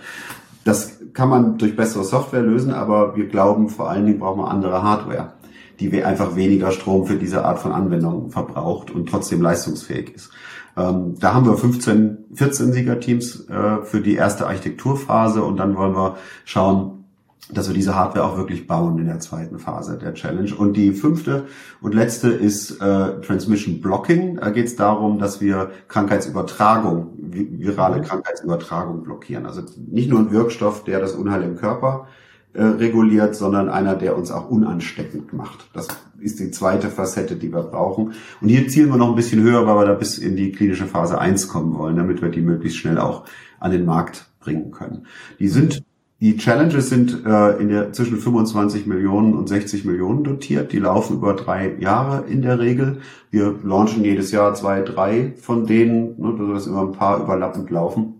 [0.63, 4.49] Das kann man durch bessere Software lösen, aber wir glauben, vor allen Dingen brauchen wir
[4.49, 5.33] andere Hardware
[5.79, 10.31] die einfach weniger Strom für diese Art von Anwendung verbraucht und trotzdem leistungsfähig ist.
[10.77, 15.95] Ähm, da haben wir 15, 14 Siegerteams äh, für die erste Architekturphase und dann wollen
[15.95, 17.05] wir schauen,
[17.51, 20.53] dass wir diese Hardware auch wirklich bauen in der zweiten Phase der Challenge.
[20.55, 21.45] Und die fünfte
[21.79, 24.37] und letzte ist äh, Transmission Blocking.
[24.37, 29.45] Da geht es darum, dass wir Krankheitsübertragung, virale Krankheitsübertragung blockieren.
[29.45, 32.24] Also nicht nur ein Wirkstoff, der das Unheil im Körper äh,
[32.61, 35.69] reguliert, sondern einer, der uns auch unansteckend macht.
[35.73, 35.87] Das
[36.19, 38.13] ist die zweite Facette, die wir brauchen.
[38.41, 40.85] Und hier zielen wir noch ein bisschen höher, weil wir da bis in die klinische
[40.85, 43.25] Phase 1 kommen wollen, damit wir die möglichst schnell auch
[43.59, 45.05] an den Markt bringen können.
[45.39, 45.83] Die sind
[46.21, 50.71] die Challenges sind äh, in der zwischen 25 Millionen und 60 Millionen dotiert.
[50.71, 52.99] Die laufen über drei Jahre in der Regel.
[53.31, 58.14] Wir launchen jedes Jahr zwei, drei von denen, ne, dass immer ein paar überlappend laufen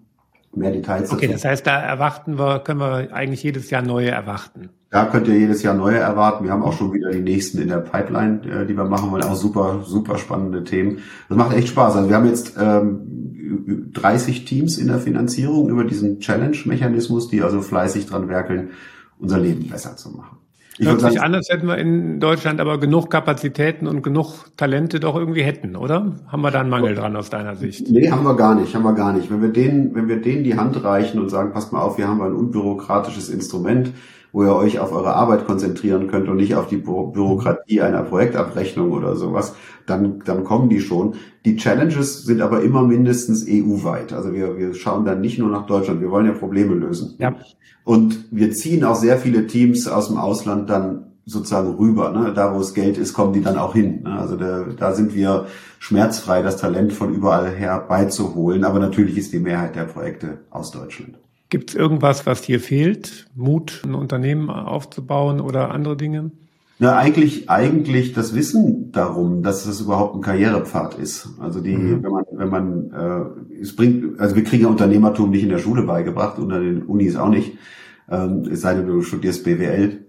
[0.58, 1.12] mehr Details.
[1.12, 1.34] Okay, dazu.
[1.34, 4.70] das heißt, da erwarten wir, können wir eigentlich jedes Jahr neue erwarten.
[4.90, 6.46] Da könnt ihr jedes Jahr neue erwarten.
[6.46, 9.24] Wir haben auch schon wieder die nächsten in der Pipeline, äh, die wir machen wollen.
[9.24, 11.00] Auch super, super spannende Themen.
[11.28, 11.96] Das macht echt Spaß.
[11.98, 17.62] Also wir haben jetzt ähm, 30 Teams in der Finanzierung über diesen Challenge-Mechanismus, die also
[17.62, 18.70] fleißig dran werkeln,
[19.20, 20.38] unser Leben besser zu machen.
[20.78, 25.00] Ich Hört sich an, als hätten wir in Deutschland aber genug Kapazitäten und genug Talente
[25.00, 26.14] doch irgendwie hätten, oder?
[26.28, 27.90] Haben wir da einen Mangel dran aus deiner Sicht?
[27.90, 29.32] Nee, haben wir gar nicht, haben wir gar nicht.
[29.32, 32.10] Wenn wir denen, wenn wir denen die Hand reichen und sagen, passt mal auf, wir
[32.10, 33.92] haben ein unbürokratisches Instrument,
[34.34, 38.04] wo ihr euch auf eure Arbeit konzentrieren könnt und nicht auf die Bü Bürokratie einer
[38.04, 39.56] Projektabrechnung oder sowas,
[39.88, 41.16] dann, dann kommen die schon.
[41.46, 44.14] Die Challenges sind aber immer mindestens EU-weit.
[44.14, 47.16] Also wir, wir schauen dann nicht nur nach Deutschland, wir wollen ja Probleme lösen.
[47.18, 47.36] Ja.
[47.84, 52.12] Und wir ziehen auch sehr viele Teams aus dem Ausland dann sozusagen rüber.
[52.12, 52.34] Ne?
[52.34, 54.04] Da, wo es Geld ist, kommen die dann auch hin.
[54.04, 54.12] Ne?
[54.12, 55.48] Also da, da sind wir
[55.80, 58.64] schmerzfrei, das Talent von überall her beizuholen.
[58.64, 61.18] Aber natürlich ist die Mehrheit der Projekte aus Deutschland.
[61.50, 63.28] Gibt es irgendwas, was hier fehlt?
[63.36, 66.32] Mut, ein Unternehmen aufzubauen oder andere Dinge?
[66.78, 71.30] Na, eigentlich, eigentlich das Wissen darum, dass das überhaupt ein Karrierepfad ist.
[71.40, 72.04] Also die, mhm.
[72.04, 75.60] wenn man, wenn man, äh, es bringt, also wir kriegen ja Unternehmertum nicht in der
[75.60, 77.58] Schule beigebracht, unter den Unis auch nicht.
[78.10, 80.05] Ähm, es sei denn, du studierst BWL.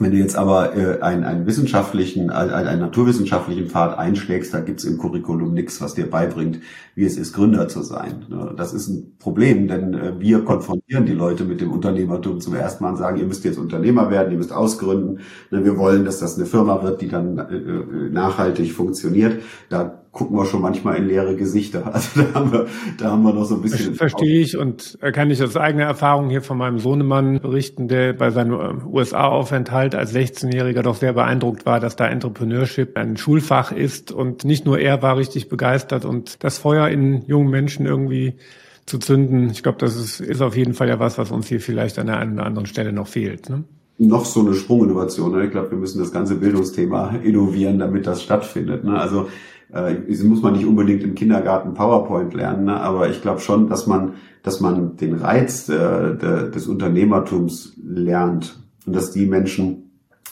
[0.00, 4.84] Wenn du jetzt aber äh, einen, einen wissenschaftlichen, einen, einen naturwissenschaftlichen Pfad einschlägst, da gibt's
[4.84, 6.60] im Curriculum nichts, was dir beibringt,
[6.96, 8.26] wie es ist, Gründer zu sein.
[8.28, 8.54] Ne?
[8.56, 12.82] Das ist ein Problem, denn äh, wir konfrontieren die Leute mit dem Unternehmertum zum ersten
[12.82, 15.20] Mal und sagen, ihr müsst jetzt Unternehmer werden, ihr müsst ausgründen.
[15.50, 15.64] Ne?
[15.64, 19.42] Wir wollen, dass das eine Firma wird, die dann äh, nachhaltig funktioniert.
[19.68, 21.84] Da gucken wir schon manchmal in leere Gesichter.
[21.94, 22.66] Also da haben wir,
[22.98, 23.94] da haben wir noch so ein bisschen.
[23.94, 28.30] Verstehe ich und kann ich aus eigener Erfahrung hier von meinem Sohnemann berichten, der bei
[28.30, 34.12] seinem äh, USA-Aufenthalt als 16-Jähriger doch sehr beeindruckt war, dass da Entrepreneurship ein Schulfach ist
[34.12, 38.34] und nicht nur er war richtig begeistert und das Feuer in jungen Menschen irgendwie
[38.86, 39.50] zu zünden.
[39.50, 42.06] Ich glaube, das ist, ist auf jeden Fall ja was, was uns hier vielleicht an
[42.06, 43.50] der einen oder anderen Stelle noch fehlt.
[43.50, 43.64] Ne?
[43.98, 45.32] noch so eine Sprunginnovation.
[45.32, 45.44] Ne?
[45.44, 48.84] Ich glaube, wir müssen das ganze Bildungsthema innovieren, damit das stattfindet.
[48.84, 48.98] Ne?
[48.98, 49.28] Also
[49.74, 52.80] Äh, muss man nicht unbedingt im Kindergarten PowerPoint lernen, ne?
[52.80, 58.56] aber ich glaube schon, dass man, dass man den Reiz äh, de, des Unternehmertums lernt
[58.86, 59.90] und dass die Menschen,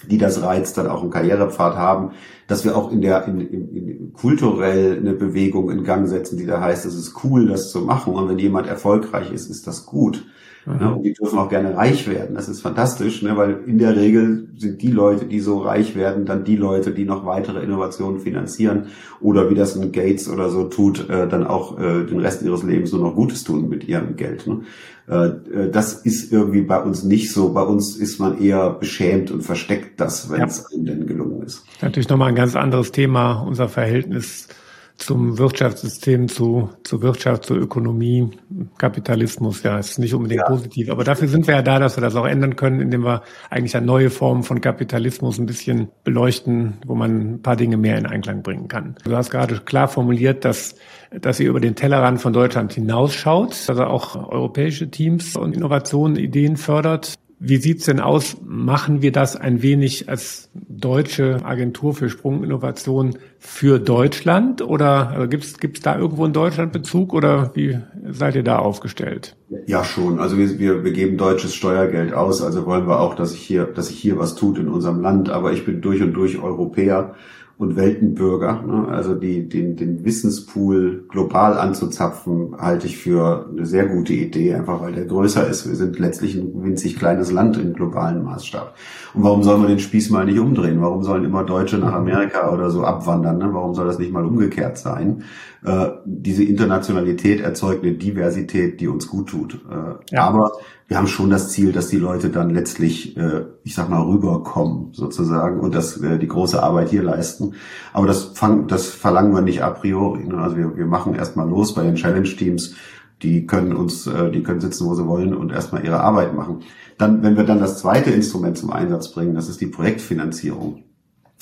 [0.09, 2.11] die das Reiz dann auch einen Karrierepfad haben,
[2.47, 6.47] dass wir auch in der in, in, in kulturell eine Bewegung in Gang setzen, die
[6.47, 9.87] da heißt, es ist cool, das zu machen und wenn jemand erfolgreich ist, ist das
[9.87, 10.25] gut.
[10.67, 10.77] Mhm.
[10.77, 10.95] Ne?
[10.95, 12.35] Und die dürfen auch gerne reich werden.
[12.35, 13.37] Das ist fantastisch, ne?
[13.37, 17.05] weil in der Regel sind die Leute, die so reich werden, dann die Leute, die
[17.05, 18.87] noch weitere Innovationen finanzieren
[19.21, 22.63] oder wie das ein Gates oder so tut, äh, dann auch äh, den Rest ihres
[22.63, 24.47] Lebens nur noch Gutes tun mit ihrem Geld.
[24.47, 24.63] Ne?
[25.09, 25.27] Äh,
[25.67, 27.53] äh das ist irgendwie bei uns nicht so.
[27.53, 30.77] Bei uns ist man eher beschämt und versteckt das, wenn es ja.
[30.77, 31.65] einem denn gelungen ist.
[31.81, 34.49] Natürlich nochmal ein ganz anderes Thema, unser Verhältnis
[34.97, 38.31] zum Wirtschaftssystem, zu, zur Wirtschaft, zur Ökonomie,
[38.79, 40.49] Kapitalismus, ja, ist nicht unbedingt ja.
[40.49, 40.91] positiv.
[40.91, 43.77] Aber dafür sind wir ja da, dass wir das auch ändern können, indem wir eigentlich
[43.77, 48.07] eine neue Form von Kapitalismus ein bisschen beleuchten, wo man ein paar Dinge mehr in
[48.07, 48.97] Einklang bringen kann.
[49.05, 50.77] Du hast gerade klar formuliert, dass,
[51.11, 56.57] dass ihr über den Tellerrand von Deutschland hinausschaut, also auch europäische Teams und Innovationen, Ideen
[56.57, 57.15] fördert.
[57.45, 58.37] Wie sieht's denn aus?
[58.47, 65.59] Machen wir das ein wenig als deutsche Agentur für Sprunginnovation für Deutschland oder also gibt's
[65.59, 69.35] gibt's da irgendwo einen Deutschlandbezug oder wie seid ihr da aufgestellt?
[69.67, 70.21] Ja, schon.
[70.21, 73.65] Also wir, wir, wir geben deutsches Steuergeld aus, also wollen wir auch, dass sich hier,
[73.65, 75.29] dass sich hier was tut in unserem Land.
[75.29, 77.17] Aber ich bin durch und durch Europäer
[77.63, 78.63] und Weltenbürger.
[78.63, 78.89] Ne?
[78.89, 84.81] Also die, den, den Wissenspool global anzuzapfen, halte ich für eine sehr gute Idee, einfach
[84.81, 85.69] weil der größer ist.
[85.69, 88.75] Wir sind letztlich ein winzig kleines Land im globalen Maßstab.
[89.15, 90.83] Und warum soll man den Spieß mal nicht umdrehen?
[90.83, 93.39] Warum sollen immer Deutsche nach Amerika oder so abwandern?
[93.39, 93.51] Ne?
[93.53, 95.23] Warum soll das nicht mal umgekehrt sein?
[95.65, 99.55] Äh, diese Internationalität erzeugt eine Diversität, die uns gut tut.
[99.71, 100.25] Äh, ja.
[100.25, 100.51] Aber
[100.93, 104.93] wir haben schon das Ziel, dass die Leute dann letztlich, äh, ich sag mal, rüberkommen
[104.93, 107.55] sozusagen und dass äh, die große Arbeit hier leisten.
[107.95, 110.25] Aber das, fang, das verlangen wir nicht a priori.
[110.25, 110.37] Ne?
[110.37, 112.75] Also wir, wir machen erstmal los bei den Challenge-Teams.
[113.23, 116.61] Die können uns, äh, die können sitzen, wo sie wollen und erstmal ihre Arbeit machen.
[116.99, 120.83] Dann, wenn wir dann das zweite Instrument zum Einsatz bringen, das ist die Projektfinanzierung.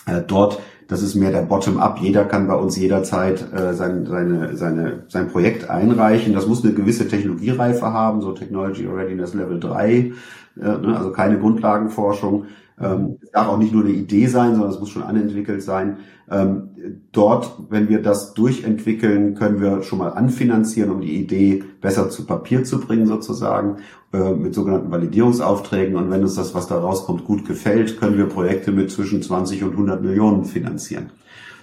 [0.07, 0.61] Äh, dort
[0.91, 1.99] das ist mehr der Bottom-up.
[2.01, 6.35] Jeder kann bei uns jederzeit äh, sein, seine, seine, sein Projekt einreichen.
[6.35, 10.13] Das muss eine gewisse Technologiereife haben, so Technology Readiness Level 3, äh,
[10.57, 12.47] ne, also keine Grundlagenforschung.
[12.81, 15.99] Ähm, es darf auch nicht nur eine Idee sein, sondern es muss schon anentwickelt sein.
[16.31, 16.71] Ähm,
[17.13, 22.25] dort, wenn wir das durchentwickeln, können wir schon mal anfinanzieren, um die Idee besser zu
[22.25, 23.79] Papier zu bringen sozusagen,
[24.13, 25.97] äh, mit sogenannten Validierungsaufträgen.
[25.97, 29.63] Und wenn uns das, was da rauskommt, gut gefällt, können wir Projekte mit zwischen 20
[29.65, 31.11] und 100 Millionen finanzieren.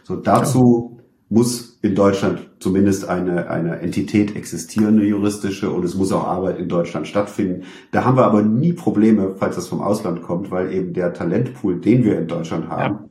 [0.03, 0.99] So dazu
[1.29, 6.57] muss in Deutschland zumindest eine, eine Entität existieren, eine juristische, und es muss auch Arbeit
[6.57, 7.63] in Deutschland stattfinden.
[7.91, 11.79] Da haben wir aber nie Probleme, falls das vom Ausland kommt, weil eben der Talentpool,
[11.79, 13.09] den wir in Deutschland haben, ja.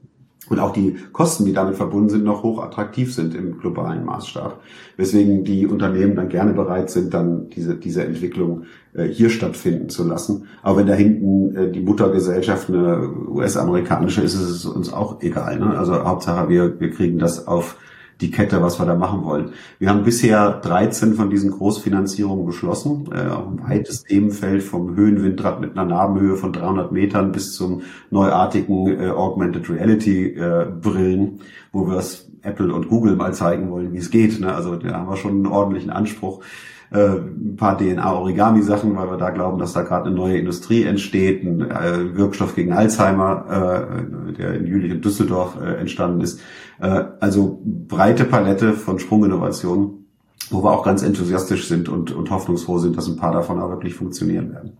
[0.48, 4.62] und auch die Kosten, die damit verbunden sind, noch hoch attraktiv sind im globalen Maßstab.
[4.96, 10.04] Weswegen die Unternehmen dann gerne bereit sind, dann diese, diese Entwicklung äh, hier stattfinden zu
[10.04, 10.46] lassen.
[10.62, 15.60] Aber wenn da hinten äh, die Muttergesellschaft eine US-amerikanische ist, ist es uns auch egal.
[15.60, 15.78] Ne?
[15.78, 17.76] Also Hauptsache, wir, wir kriegen das auf
[18.20, 19.50] die Kette, was wir da machen wollen.
[19.78, 25.60] Wir haben bisher 13 von diesen Großfinanzierungen beschlossen, äh, auch ein weites Themenfeld vom Höhenwindrad
[25.60, 31.40] mit einer Narbenhöhe von 300 Metern bis zum neuartigen äh, Augmented Reality äh, Brillen,
[31.72, 34.40] wo wir es Apple und Google mal zeigen wollen, wie es geht.
[34.40, 34.54] Ne?
[34.54, 36.42] Also da haben wir schon einen ordentlichen Anspruch.
[36.90, 41.42] Äh, ein paar DNA-Origami-Sachen, weil wir da glauben, dass da gerade eine neue Industrie entsteht,
[41.42, 43.90] ein äh, Wirkstoff gegen Alzheimer,
[44.30, 46.40] äh, der in Jülich und Düsseldorf entstanden ist.
[46.80, 50.06] Äh, also breite Palette von Sprunginnovationen,
[50.50, 53.70] wo wir auch ganz enthusiastisch sind und, und hoffnungsfroh sind, dass ein paar davon auch
[53.70, 54.76] wirklich funktionieren werden.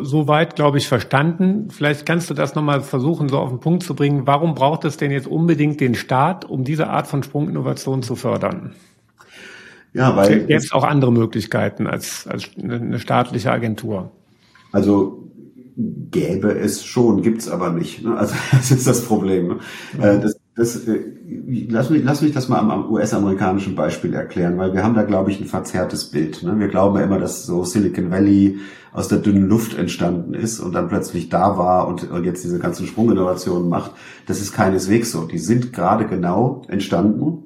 [0.00, 1.68] Soweit, glaube ich, verstanden.
[1.70, 4.26] Vielleicht kannst du das nochmal versuchen, so auf den Punkt zu bringen.
[4.26, 8.72] Warum braucht es denn jetzt unbedingt den Staat, um diese Art von Sprunginnovation zu fördern?
[9.92, 10.50] Ja, weil.
[10.50, 14.10] Es auch andere Möglichkeiten als, als eine staatliche Agentur?
[14.72, 15.28] Also
[15.76, 18.02] gäbe es schon, gibt's aber nicht.
[18.02, 18.16] Ne?
[18.16, 19.48] Also das ist das Problem.
[19.48, 19.54] Ne?
[19.98, 20.22] Mhm.
[20.22, 21.00] Das, das, äh,
[21.68, 25.02] lass, mich, lass mich das mal am, am US-amerikanischen Beispiel erklären, weil wir haben da,
[25.02, 26.42] glaube ich, ein verzerrtes Bild.
[26.42, 26.58] Ne?
[26.58, 28.58] Wir glauben ja immer, dass so Silicon Valley
[28.92, 32.58] aus der dünnen Luft entstanden ist und dann plötzlich da war und, und jetzt diese
[32.58, 33.92] ganzen Sprunginnovationen macht.
[34.26, 35.24] Das ist keineswegs so.
[35.24, 37.44] Die sind gerade genau entstanden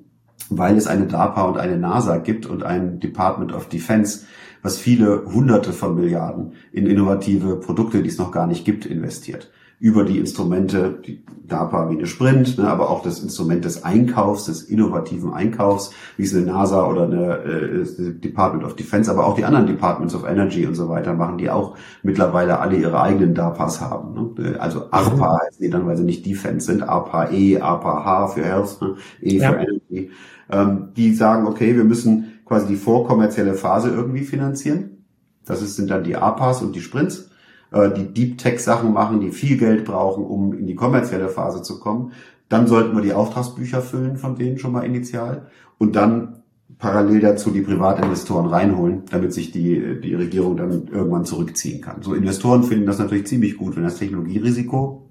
[0.51, 4.27] weil es eine DARPA und eine NASA gibt und ein Department of Defense,
[4.63, 9.51] was viele Hunderte von Milliarden in innovative Produkte, die es noch gar nicht gibt, investiert.
[9.79, 14.47] Über die Instrumente, die DARPA wie eine Sprint, ne, aber auch das Instrument des Einkaufs,
[14.47, 19.35] des innovativen Einkaufs, wie es eine NASA oder eine äh, Department of Defense, aber auch
[19.37, 23.35] die anderen Departments of Energy und so weiter machen, die auch mittlerweile alle ihre eigenen
[23.35, 24.35] DARPAs haben.
[24.37, 24.59] Ne?
[24.59, 25.39] Also ARPA mhm.
[25.47, 28.95] heißen die dann, weil sie nicht Defense sind, ARPA E, ARPA H für Health, ne?
[29.21, 29.53] E ja.
[29.53, 30.11] für Energy.
[30.51, 35.05] Ähm, die sagen, okay, wir müssen quasi die vorkommerzielle Phase irgendwie finanzieren.
[35.45, 37.26] Das sind dann die ARPAs und die Sprints.
[37.71, 41.63] Äh, die Deep Tech Sachen machen, die viel Geld brauchen, um in die kommerzielle Phase
[41.63, 42.13] zu kommen.
[42.49, 45.47] Dann sollten wir die Auftragsbücher füllen von denen schon mal initial
[45.79, 46.43] und dann
[46.79, 52.03] parallel dazu die Privatinvestoren reinholen, damit sich die, die Regierung dann irgendwann zurückziehen kann.
[52.03, 55.09] So Investoren finden das natürlich ziemlich gut, wenn das Technologierisiko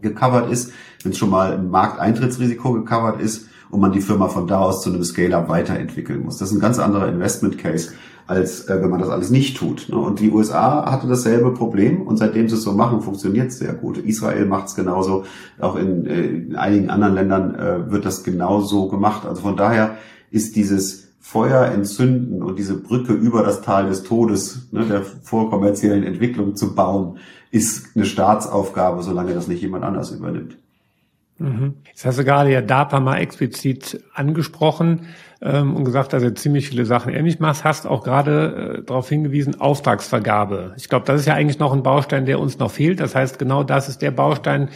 [0.00, 4.46] gecovert ist, wenn es schon mal ein Markteintrittsrisiko gecovert ist und man die Firma von
[4.46, 6.38] da aus zu einem Scale-up weiterentwickeln muss.
[6.38, 7.92] Das ist ein ganz anderer Investment Case,
[8.28, 9.88] als äh, wenn man das alles nicht tut.
[9.88, 9.96] Ne?
[9.96, 13.72] Und die USA hatte dasselbe Problem und seitdem sie es so machen, funktioniert es sehr
[13.72, 13.96] gut.
[13.96, 15.24] Israel macht es genauso,
[15.58, 19.26] auch in, äh, in einigen anderen Ländern äh, wird das genauso gemacht.
[19.26, 19.96] Also von daher
[20.30, 26.04] ist dieses Feuer entzünden und diese Brücke über das Tal des Todes, ne, der vorkommerziellen
[26.04, 27.18] Entwicklung zu bauen,
[27.50, 30.58] ist eine Staatsaufgabe, solange das nicht jemand anders übernimmt.
[31.38, 31.76] Mhm.
[31.86, 35.06] Jetzt hast du gerade ja DARPA mal explizit angesprochen
[35.40, 37.64] ähm, und gesagt, dass du ziemlich viele Sachen ähnlich machst.
[37.64, 40.74] Hast auch gerade äh, darauf hingewiesen, Auftragsvergabe.
[40.76, 43.00] Ich glaube, das ist ja eigentlich noch ein Baustein, der uns noch fehlt.
[43.00, 44.68] Das heißt, genau das ist der Baustein,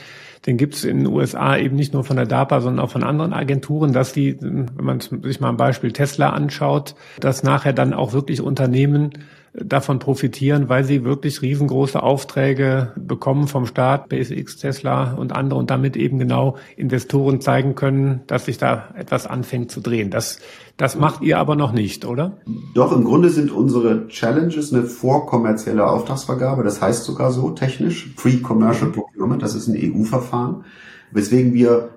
[0.46, 3.04] den gibt es in den USA eben nicht nur von der DARPA, sondern auch von
[3.04, 7.92] anderen Agenturen, dass die, wenn man sich mal ein Beispiel Tesla anschaut, dass nachher dann
[7.92, 9.12] auch wirklich Unternehmen
[9.54, 15.70] davon profitieren, weil sie wirklich riesengroße Aufträge bekommen vom Staat, SpaceX, Tesla und andere und
[15.70, 20.10] damit eben genau Investoren zeigen können, dass sich da etwas anfängt zu drehen.
[20.10, 20.38] Das,
[20.78, 22.38] das macht ihr aber noch nicht, oder?
[22.74, 26.62] Doch, im Grunde sind unsere Challenges eine vorkommerzielle Auftragsvergabe.
[26.62, 30.64] Das heißt sogar so technisch, Pre-Commercial Procurement, das ist ein EU-Verfahren,
[31.10, 31.90] weswegen wir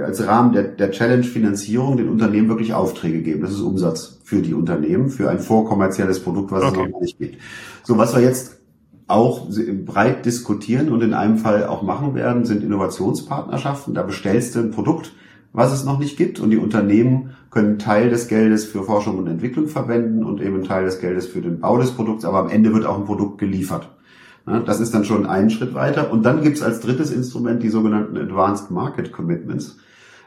[0.00, 3.42] als Rahmen der, der Challenge-Finanzierung den Unternehmen wirklich Aufträge geben.
[3.42, 6.82] Das ist Umsatz für die Unternehmen, für ein vorkommerzielles Produkt, was okay.
[6.84, 7.36] es noch nicht gibt.
[7.84, 8.58] So, was wir jetzt
[9.06, 9.48] auch
[9.84, 13.94] breit diskutieren und in einem Fall auch machen werden, sind Innovationspartnerschaften.
[13.94, 15.12] Da bestellst du ein Produkt,
[15.52, 19.26] was es noch nicht gibt und die Unternehmen können Teil des Geldes für Forschung und
[19.26, 22.72] Entwicklung verwenden und eben Teil des Geldes für den Bau des Produkts, aber am Ende
[22.72, 23.88] wird auch ein Produkt geliefert.
[24.66, 26.10] Das ist dann schon einen Schritt weiter.
[26.12, 29.78] Und dann gibt es als drittes Instrument die sogenannten Advanced Market Commitments,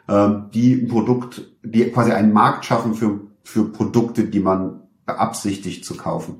[0.08, 5.86] ähm, die ein Produkt, die quasi einen Markt schaffen für, für Produkte, die man beabsichtigt
[5.86, 6.38] zu kaufen.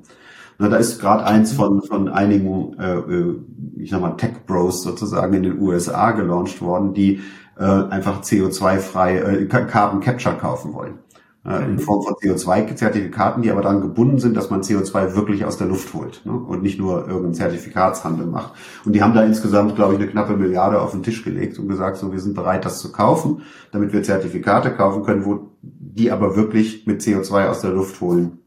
[0.58, 3.34] Da ist gerade eins von, von einigen, äh, äh,
[3.76, 7.20] ich sag mal, Tech Bros sozusagen in den USA gelauncht worden, die
[7.58, 11.03] äh, einfach CO2-frei äh, Carbon Capture kaufen wollen
[11.46, 15.58] äh, in Form von CO2-Zertifikaten, die aber dann gebunden sind, dass man CO2 wirklich aus
[15.58, 16.32] der Luft holt ne?
[16.32, 18.54] und nicht nur irgendeinen Zertifikatshandel macht.
[18.84, 21.68] Und die haben da insgesamt, glaube ich, eine knappe Milliarde auf den Tisch gelegt und
[21.68, 26.10] gesagt, so wir sind bereit, das zu kaufen, damit wir Zertifikate kaufen können, wo die
[26.10, 28.38] aber wirklich mit CO2 aus der Luft holen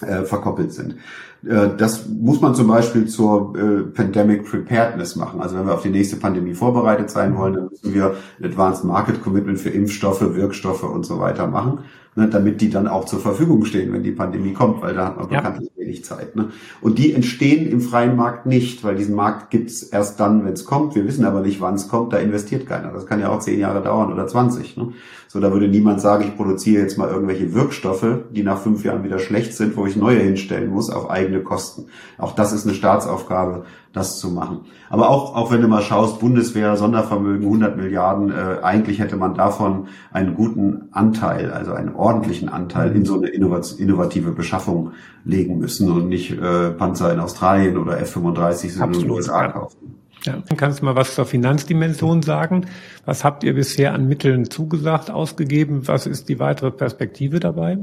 [0.00, 0.96] äh, verkoppelt sind.
[1.44, 5.40] Äh, das muss man zum Beispiel zur äh, Pandemic Preparedness machen.
[5.40, 8.84] Also wenn wir auf die nächste Pandemie vorbereitet sein wollen, dann müssen wir ein Advanced
[8.84, 11.80] Market Commitment für Impfstoffe, Wirkstoffe und so weiter machen
[12.16, 15.16] ne, damit die dann auch zur Verfügung stehen, wenn die Pandemie kommt, weil da hat
[15.18, 15.40] man ja.
[15.40, 16.34] bekanntlich wenig Zeit.
[16.34, 16.48] Ne?
[16.80, 20.64] Und die entstehen im freien Markt nicht, weil diesen Markt gibt's erst dann, wenn es
[20.64, 20.94] kommt.
[20.94, 22.92] Wir wissen aber nicht, wann es kommt, da investiert keiner.
[22.92, 24.76] Das kann ja auch zehn Jahre dauern oder zwanzig.
[24.76, 24.92] Ne?
[25.28, 29.04] So, da würde niemand sagen, ich produziere jetzt mal irgendwelche Wirkstoffe, die nach fünf Jahren
[29.04, 31.86] wieder schlecht sind, wo ich neue hinstellen muss auf eigene Kosten.
[32.18, 34.60] Auch das ist eine Staatsaufgabe, das zu machen.
[34.90, 39.34] Aber auch, auch wenn du mal schaust, Bundeswehr, Sondervermögen, 100 Milliarden, äh, eigentlich hätte man
[39.34, 44.92] davon einen guten Anteil, also einen ordentlichen Anteil in so eine innovative Beschaffung
[45.24, 49.96] legen müssen und nicht äh, Panzer in Australien oder F-35 in den USA kaufen.
[50.24, 50.42] Ja.
[50.56, 52.66] Kannst du mal was zur Finanzdimension sagen?
[53.04, 55.86] Was habt ihr bisher an Mitteln zugesagt, ausgegeben?
[55.86, 57.78] Was ist die weitere Perspektive dabei?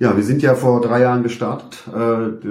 [0.00, 1.84] Ja, wir sind ja vor drei Jahren gestartet.
[1.86, 2.46] Äh,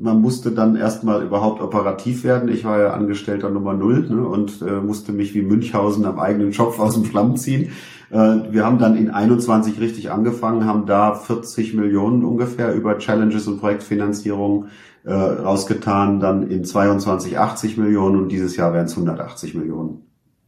[0.00, 2.48] man musste dann erstmal überhaupt operativ werden.
[2.48, 6.52] Ich war ja Angestellter Nummer null ne, und äh, musste mich wie Münchhausen am eigenen
[6.52, 7.72] Schopf aus dem Schlamm ziehen.
[8.10, 13.48] Äh, wir haben dann in 21 richtig angefangen, haben da 40 Millionen ungefähr über Challenges
[13.48, 14.66] und Projektfinanzierung
[15.08, 20.00] rausgetan, dann in 22 80 Millionen und dieses Jahr werden es 180 Millionen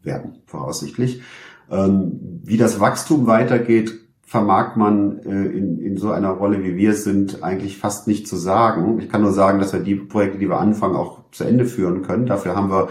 [0.03, 1.23] werden, voraussichtlich.
[1.71, 6.93] Ähm, wie das Wachstum weitergeht, vermag man äh, in, in so einer Rolle, wie wir
[6.93, 9.01] sind, eigentlich fast nicht zu sagen.
[9.01, 12.03] Ich kann nur sagen, dass wir die Projekte, die wir anfangen, auch zu Ende führen
[12.03, 12.27] können.
[12.27, 12.89] Dafür haben wir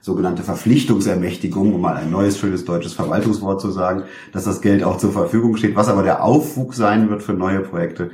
[0.00, 4.98] sogenannte Verpflichtungsermächtigung, um mal ein neues, schönes deutsches Verwaltungswort zu sagen, dass das Geld auch
[4.98, 5.76] zur Verfügung steht.
[5.76, 8.10] Was aber der Aufwuchs sein wird für neue Projekte,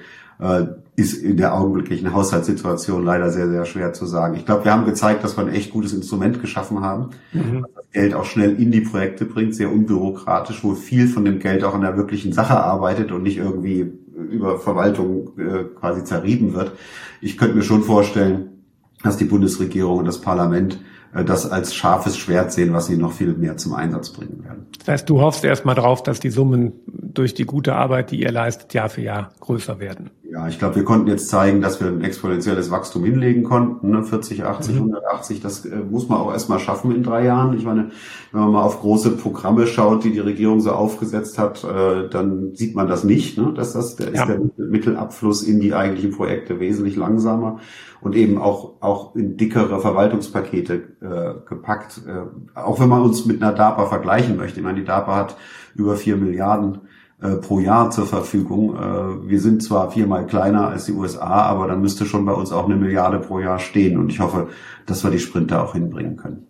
[0.96, 4.36] ist in der augenblicklichen Haushaltssituation leider sehr, sehr schwer zu sagen.
[4.36, 7.66] Ich glaube, wir haben gezeigt, dass wir ein echt gutes Instrument geschaffen haben, mhm.
[7.74, 11.64] das Geld auch schnell in die Projekte bringt, sehr unbürokratisch, wo viel von dem Geld
[11.64, 13.92] auch an der wirklichen Sache arbeitet und nicht irgendwie
[14.30, 16.72] über Verwaltung äh, quasi zerrieben wird.
[17.20, 18.64] Ich könnte mir schon vorstellen,
[19.02, 20.78] dass die Bundesregierung und das Parlament
[21.14, 24.66] äh, das als scharfes Schwert sehen, was sie noch viel mehr zum Einsatz bringen werden.
[24.78, 28.32] Das heißt, du hoffst erstmal drauf, dass die Summen durch die gute Arbeit, die ihr
[28.32, 30.10] leistet, Jahr für Jahr größer werden.
[30.36, 33.88] Ja, ich glaube, wir konnten jetzt zeigen, dass wir ein exponentielles Wachstum hinlegen konnten.
[33.88, 34.04] Ne?
[34.04, 34.80] 40, 80, mhm.
[34.92, 37.56] 180, das äh, muss man auch erstmal schaffen in drei Jahren.
[37.56, 37.90] Ich meine,
[38.32, 42.54] wenn man mal auf große Programme schaut, die die Regierung so aufgesetzt hat, äh, dann
[42.54, 43.38] sieht man das nicht.
[43.38, 43.54] Ne?
[43.54, 44.24] Dass das, da ja.
[44.24, 47.60] ist der Mittelabfluss in die eigentlichen Projekte wesentlich langsamer
[48.02, 52.02] und eben auch, auch in dickere Verwaltungspakete äh, gepackt.
[52.06, 54.60] Äh, auch wenn man uns mit einer DARPA vergleichen möchte.
[54.60, 55.36] Ich meine, die DARPA hat
[55.74, 56.82] über vier Milliarden
[57.20, 58.76] äh, pro Jahr zur Verfügung.
[58.76, 62.52] Äh, wir sind zwar viermal kleiner als die USA, aber dann müsste schon bei uns
[62.52, 63.98] auch eine Milliarde pro Jahr stehen.
[63.98, 64.48] Und ich hoffe,
[64.84, 66.46] dass wir die Sprinter auch hinbringen können.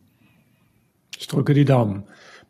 [1.16, 2.04] Ich drücke die Daumen.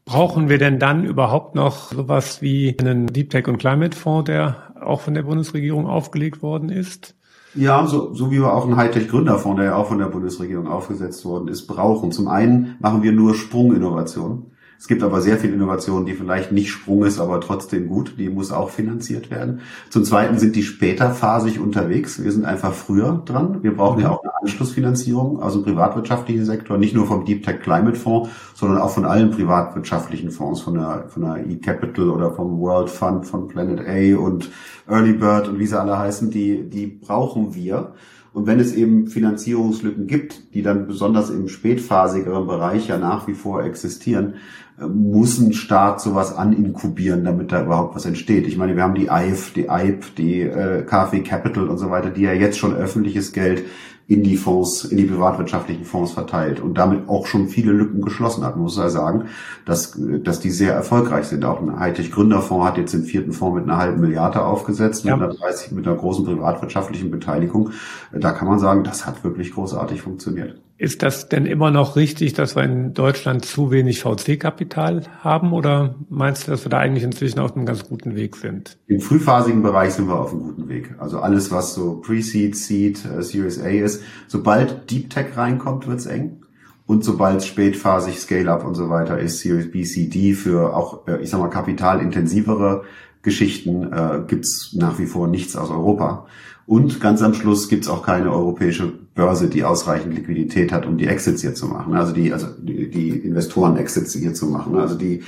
[0.06, 4.72] Brauchen wir denn dann überhaupt noch sowas wie einen Deep Tech und Climate Fonds, der
[4.80, 7.16] auch von der Bundesregierung aufgelegt worden ist?
[7.54, 11.24] Ja, so, so wie wir auch einen Hightech-Gründerfonds, der ja auch von der Bundesregierung aufgesetzt
[11.24, 12.12] worden ist, brauchen.
[12.12, 14.52] Zum einen machen wir nur Sprunginnovation.
[14.78, 18.14] Es gibt aber sehr viel Innovation, die vielleicht nicht Sprung ist, aber trotzdem gut.
[18.18, 19.60] Die muss auch finanziert werden.
[19.90, 22.22] Zum Zweiten sind die später phasig unterwegs.
[22.22, 23.62] Wir sind einfach früher dran.
[23.62, 27.60] Wir brauchen ja auch eine Anschlussfinanzierung aus dem privatwirtschaftlichen Sektor, nicht nur vom Deep Tech
[27.60, 32.60] Climate Fonds, sondern auch von allen privatwirtschaftlichen Fonds, von der, von der E-Capital oder vom
[32.60, 34.50] World Fund, von Planet A und
[34.88, 36.30] Early Bird und wie sie alle heißen.
[36.30, 37.94] Die, die brauchen wir.
[38.36, 43.32] Und wenn es eben Finanzierungslücken gibt, die dann besonders im spätphasigeren Bereich ja nach wie
[43.32, 44.34] vor existieren,
[44.78, 48.46] muss ein Staat sowas aninkubieren, damit da überhaupt was entsteht.
[48.46, 52.10] Ich meine, wir haben die EIF, die EIP, die äh, KfW Capital und so weiter,
[52.10, 53.64] die ja jetzt schon öffentliches Geld
[54.08, 58.44] in die Fonds, in die privatwirtschaftlichen Fonds verteilt und damit auch schon viele Lücken geschlossen
[58.44, 58.54] hat.
[58.54, 59.26] Man muss ja sagen,
[59.64, 61.44] dass, dass die sehr erfolgreich sind.
[61.44, 65.16] Auch ein Hightech Gründerfonds hat jetzt den vierten Fonds mit einer halben Milliarde aufgesetzt, ja.
[65.16, 67.70] mit, einer 30, mit einer großen privatwirtschaftlichen Beteiligung.
[68.12, 70.60] Da kann man sagen, das hat wirklich großartig funktioniert.
[70.78, 75.94] Ist das denn immer noch richtig, dass wir in Deutschland zu wenig VC-Kapital haben oder
[76.10, 78.76] meinst du, dass wir da eigentlich inzwischen auf einem ganz guten Weg sind?
[78.86, 80.94] Im frühphasigen Bereich sind wir auf einem guten Weg.
[80.98, 83.95] Also alles, was so Pre-Seed, Seed, äh, Series A ist,
[84.26, 86.42] sobald Deep Tech reinkommt, wird's eng.
[86.86, 91.20] Und sobald spätphasig Scale-Up und so weiter ist, Series B, C, D für auch, äh,
[91.20, 92.84] ich sag mal, kapitalintensivere
[93.22, 96.26] Geschichten äh, gibt's nach wie vor nichts aus Europa.
[96.64, 101.06] Und ganz am Schluss gibt's auch keine europäische Börse, die ausreichend Liquidität hat, um die
[101.06, 101.94] Exits hier zu machen.
[101.94, 104.76] Also die, also die, die Investoren-Exits hier zu machen.
[104.76, 105.22] Also die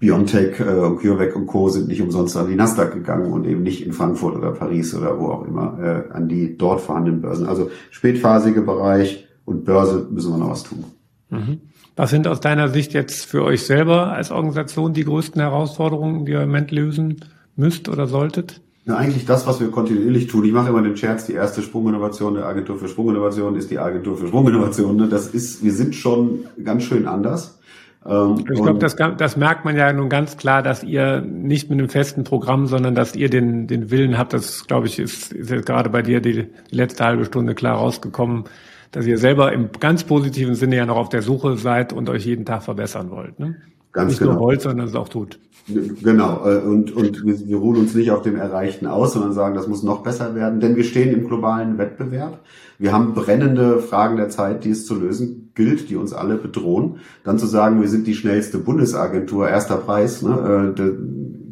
[0.00, 1.68] Biontech äh, und CureVac und Co.
[1.68, 5.18] sind nicht umsonst an die Nasdaq gegangen und eben nicht in Frankfurt oder Paris oder
[5.18, 7.46] wo auch immer äh, an die dort vorhandenen Börsen.
[7.46, 10.84] Also spätphasige Bereich und Börse müssen wir noch was tun.
[11.30, 11.60] Mhm.
[11.96, 16.32] Was sind aus deiner Sicht jetzt für euch selber als Organisation die größten Herausforderungen, die
[16.32, 17.20] ihr im Moment lösen
[17.54, 18.60] müsst oder solltet?
[18.86, 20.44] Ja, eigentlich das, was wir kontinuierlich tun.
[20.44, 24.18] Ich mache immer den Scherz, die erste Sprunginnovation der Agentur für Sprunginnovation ist die Agentur
[24.18, 24.96] für Sprunginnovation.
[24.96, 25.08] Ne?
[25.08, 27.60] Das ist, wir sind schon ganz schön anders.
[28.06, 31.78] Ähm, ich glaube, das, das merkt man ja nun ganz klar, dass ihr nicht mit
[31.78, 34.32] einem festen Programm, sondern dass ihr den, den Willen habt.
[34.32, 37.76] Das, glaube ich, ist, ist jetzt gerade bei dir die, die letzte halbe Stunde klar
[37.76, 38.44] rausgekommen,
[38.92, 42.26] dass ihr selber im ganz positiven Sinne ja noch auf der Suche seid und euch
[42.26, 43.38] jeden Tag verbessern wollt.
[43.40, 43.56] Ne?
[43.92, 44.32] Ganz nicht genau.
[44.32, 45.38] nur wollt, sondern es auch tut.
[45.66, 49.54] Genau, äh, und, und wir, wir ruhen uns nicht auf dem Erreichten aus, sondern sagen,
[49.54, 52.40] das muss noch besser werden, denn wir stehen im globalen Wettbewerb.
[52.78, 56.96] Wir haben brennende Fragen der Zeit, die es zu lösen gilt, die uns alle bedrohen.
[57.24, 60.82] Dann zu sagen, wir sind die schnellste Bundesagentur, erster Preis, ne, äh,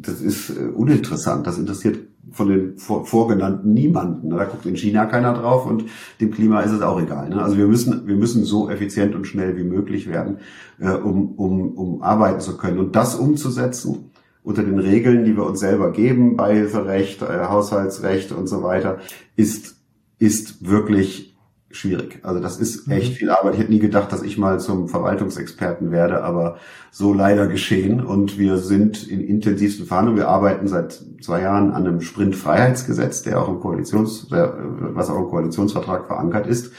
[0.01, 1.47] das ist äh, uninteressant.
[1.47, 1.99] Das interessiert
[2.31, 4.31] von den vor, vorgenannten niemanden.
[4.31, 5.85] Da guckt in China keiner drauf und
[6.19, 7.29] dem Klima ist es auch egal.
[7.29, 7.41] Ne?
[7.41, 10.37] Also wir müssen, wir müssen so effizient und schnell wie möglich werden,
[10.79, 12.79] äh, um, um, um arbeiten zu können.
[12.79, 14.11] Und das umzusetzen
[14.43, 18.97] unter den Regeln, die wir uns selber geben, Beihilferecht, äh, Haushaltsrecht und so weiter,
[19.35, 19.77] ist,
[20.19, 21.32] ist wirklich
[21.75, 22.19] schwierig.
[22.23, 23.15] Also das ist echt mhm.
[23.15, 23.53] viel Arbeit.
[23.53, 26.57] Ich hätte nie gedacht, dass ich mal zum Verwaltungsexperten werde, aber
[26.91, 28.03] so leider geschehen.
[28.03, 30.19] Und wir sind in intensivsten Verhandlungen.
[30.19, 35.29] Wir arbeiten seit zwei Jahren an einem Sprint-Freiheitsgesetz, der auch im Koalitions, was auch im
[35.29, 36.71] Koalitionsvertrag verankert ist.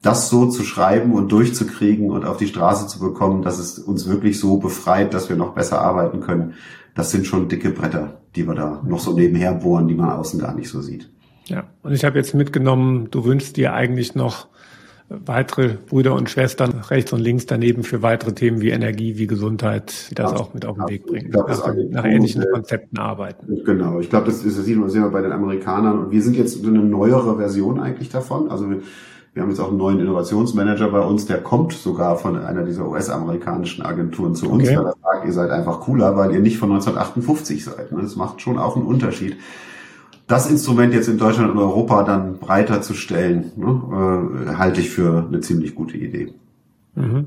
[0.00, 4.08] Das so zu schreiben und durchzukriegen und auf die Straße zu bekommen, dass es uns
[4.08, 6.54] wirklich so befreit, dass wir noch besser arbeiten können,
[6.94, 10.40] das sind schon dicke Bretter, die wir da noch so nebenher bohren, die man außen
[10.40, 11.10] gar nicht so sieht.
[11.48, 14.48] Ja, und ich habe jetzt mitgenommen, du wünschst dir eigentlich noch
[15.08, 20.10] weitere Brüder und Schwestern rechts und links daneben für weitere Themen wie Energie, wie Gesundheit,
[20.10, 21.30] die das ja, auch mit auf den Weg bringen.
[21.30, 23.64] Glaub, nach, nach ähnlichen Konzepten arbeiten.
[23.64, 26.62] Genau, ich glaube, das, das sieht man sehr bei den Amerikanern und wir sind jetzt
[26.64, 28.50] eine neuere Version eigentlich davon.
[28.50, 28.82] Also wir,
[29.32, 32.86] wir haben jetzt auch einen neuen Innovationsmanager bei uns, der kommt sogar von einer dieser
[32.86, 34.76] US-amerikanischen Agenturen zu uns, okay.
[34.76, 37.92] weil er sagt, ihr seid einfach cooler, weil ihr nicht von 1958 seid.
[37.92, 38.02] Ne?
[38.02, 39.36] Das macht schon auch einen Unterschied
[40.28, 44.90] das Instrument jetzt in Deutschland und Europa dann breiter zu stellen, ne, äh, halte ich
[44.90, 46.34] für eine ziemlich gute Idee.
[46.94, 47.26] Mhm.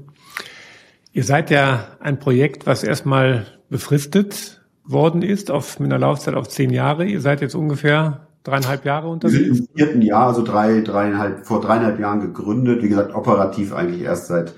[1.12, 6.48] Ihr seid ja ein Projekt, was erstmal befristet worden ist, auf, mit einer Laufzeit auf
[6.48, 7.06] zehn Jahre.
[7.06, 9.40] Ihr seid jetzt ungefähr dreieinhalb Jahre unterwegs?
[9.40, 12.84] Wir sind im vierten Jahr, also drei, dreieinhalb, vor dreieinhalb Jahren gegründet.
[12.84, 14.54] Wie gesagt, operativ eigentlich erst seit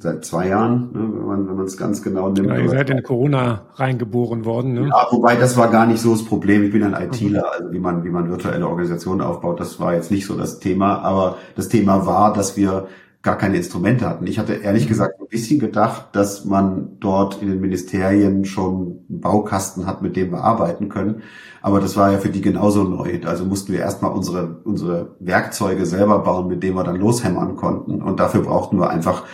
[0.00, 2.48] seit zwei Jahren, ne, wenn man es ganz genau nimmt.
[2.48, 4.74] Ja, ihr seid in Corona reingeboren worden.
[4.74, 4.88] Ne?
[4.88, 6.64] Ja, wobei das war gar nicht so das Problem.
[6.64, 7.52] Ich bin ein ITler, mhm.
[7.58, 11.00] also wie man wie man virtuelle Organisationen aufbaut, das war jetzt nicht so das Thema.
[11.00, 12.86] Aber das Thema war, dass wir
[13.22, 14.26] gar keine Instrumente hatten.
[14.28, 14.88] Ich hatte ehrlich mhm.
[14.90, 20.14] gesagt ein bisschen gedacht, dass man dort in den Ministerien schon einen Baukasten hat, mit
[20.14, 21.22] dem wir arbeiten können.
[21.60, 23.18] Aber das war ja für die genauso neu.
[23.26, 28.00] Also mussten wir erstmal unsere, unsere Werkzeuge selber bauen, mit denen wir dann loshämmern konnten.
[28.00, 29.24] Und dafür brauchten wir einfach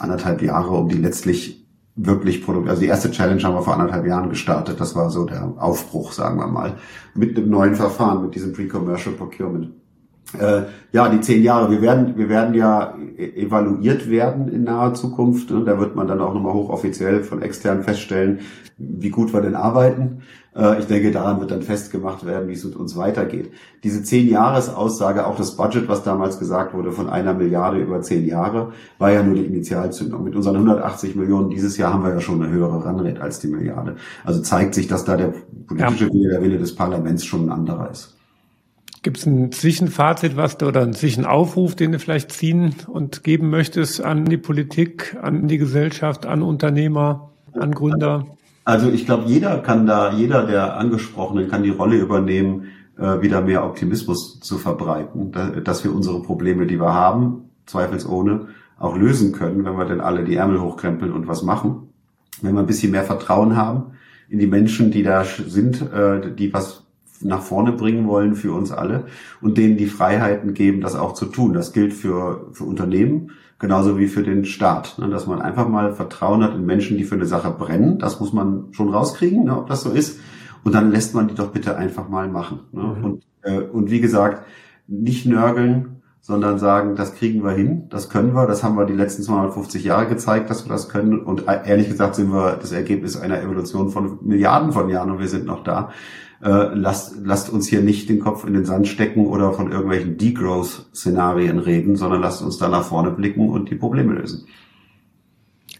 [0.00, 4.06] anderthalb Jahre, um die letztlich wirklich Produkt, also die erste Challenge haben wir vor anderthalb
[4.06, 4.80] Jahren gestartet.
[4.80, 6.76] Das war so der Aufbruch, sagen wir mal,
[7.14, 9.70] mit einem neuen Verfahren, mit diesem Pre-Commercial Procurement.
[10.38, 10.62] Äh,
[10.92, 11.70] ja, die zehn Jahre.
[11.70, 15.50] Wir werden, wir werden ja e-, evaluiert werden in naher Zukunft.
[15.50, 15.64] Ne?
[15.64, 18.40] Da wird man dann auch nochmal hochoffiziell von extern feststellen,
[18.78, 20.22] wie gut wir denn arbeiten.
[20.54, 23.50] Äh, ich denke, daran wird dann festgemacht werden, wie es mit uns weitergeht.
[23.82, 28.26] Diese zehn Jahresaussage, auch das Budget, was damals gesagt wurde, von einer Milliarde über zehn
[28.26, 30.22] Jahre, war ja nur die Initialzündung.
[30.22, 33.48] Mit unseren 180 Millionen dieses Jahr haben wir ja schon eine höhere Runrate als die
[33.48, 33.96] Milliarde.
[34.24, 35.32] Also zeigt sich, dass da der
[35.66, 36.08] politische.
[36.08, 38.19] Wille, der Wille des Parlaments schon ein anderer ist.
[39.02, 43.48] Gibt es ein Zwischenfazit, was du oder einen Zwischenaufruf, den du vielleicht ziehen und geben
[43.48, 48.26] möchtest an die Politik, an die Gesellschaft, an Unternehmer, an Gründer?
[48.64, 53.40] Also ich glaube, jeder kann da, jeder der Angesprochenen kann die Rolle übernehmen, äh, wieder
[53.40, 55.32] mehr Optimismus zu verbreiten,
[55.64, 58.48] dass wir unsere Probleme, die wir haben, zweifelsohne,
[58.78, 61.88] auch lösen können, wenn wir denn alle die Ärmel hochkrempeln und was machen.
[62.42, 63.92] Wenn wir ein bisschen mehr Vertrauen haben
[64.28, 66.84] in die Menschen, die da sind, äh, die was
[67.22, 69.04] nach vorne bringen wollen für uns alle
[69.40, 71.52] und denen die Freiheiten geben, das auch zu tun.
[71.52, 74.98] Das gilt für, für Unternehmen genauso wie für den Staat.
[74.98, 75.08] Ne?
[75.08, 77.98] Dass man einfach mal Vertrauen hat in Menschen, die für eine Sache brennen.
[77.98, 80.18] Das muss man schon rauskriegen, ne, ob das so ist.
[80.64, 82.60] Und dann lässt man die doch bitte einfach mal machen.
[82.72, 82.82] Ne?
[82.82, 83.04] Mhm.
[83.04, 84.46] Und, äh, und wie gesagt,
[84.88, 88.94] nicht nörgeln, sondern sagen, das kriegen wir hin, das können wir, das haben wir die
[88.94, 91.20] letzten 250 Jahre gezeigt, dass wir das können.
[91.20, 95.18] Und äh, ehrlich gesagt sind wir das Ergebnis einer Evolution von Milliarden von Jahren und
[95.18, 95.90] wir sind noch da
[96.42, 100.16] äh, lasst, lasst uns hier nicht den Kopf in den Sand stecken oder von irgendwelchen
[100.16, 104.46] Degrowth-Szenarien reden, sondern lasst uns da nach vorne blicken und die Probleme lösen.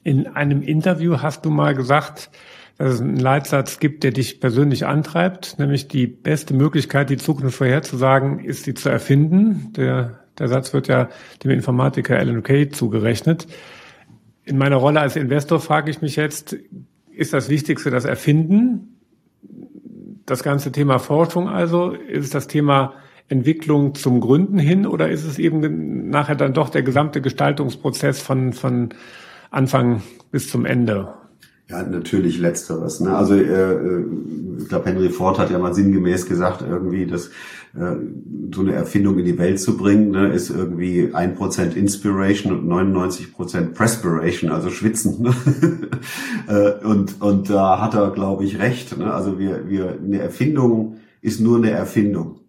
[0.02, 2.30] In einem Interview hast du mal gesagt,
[2.76, 7.56] dass es einen Leitsatz gibt, der dich persönlich antreibt, nämlich die beste Möglichkeit, die Zukunft
[7.56, 9.72] vorherzusagen, ist sie zu erfinden.
[9.76, 11.08] Der, der Satz wird ja
[11.44, 13.46] dem Informatiker Alan Kay zugerechnet.
[14.44, 16.56] In meiner Rolle als Investor frage ich mich jetzt,
[17.10, 18.99] ist das Wichtigste das Erfinden
[20.30, 21.90] das ganze Thema Forschung also?
[21.92, 22.94] Ist das Thema
[23.28, 28.52] Entwicklung zum Gründen hin oder ist es eben nachher dann doch der gesamte Gestaltungsprozess von,
[28.52, 28.90] von
[29.50, 31.14] Anfang bis zum Ende?
[31.68, 33.00] Ja, natürlich letzteres.
[33.00, 33.16] Ne?
[33.16, 34.04] Also äh, äh
[34.58, 37.30] ich glaube, Henry Ford hat ja mal sinngemäß gesagt, irgendwie, dass
[37.72, 42.66] so eine Erfindung in die Welt zu bringen, ne, ist irgendwie ein Prozent Inspiration und
[42.66, 45.22] 99 Prozent Prespiration, also Schwitzen.
[45.22, 45.34] Ne?
[46.82, 48.98] äh, und und da hat er, glaube ich, recht.
[48.98, 49.12] Ne?
[49.12, 52.40] Also wir, wir eine Erfindung ist nur eine Erfindung.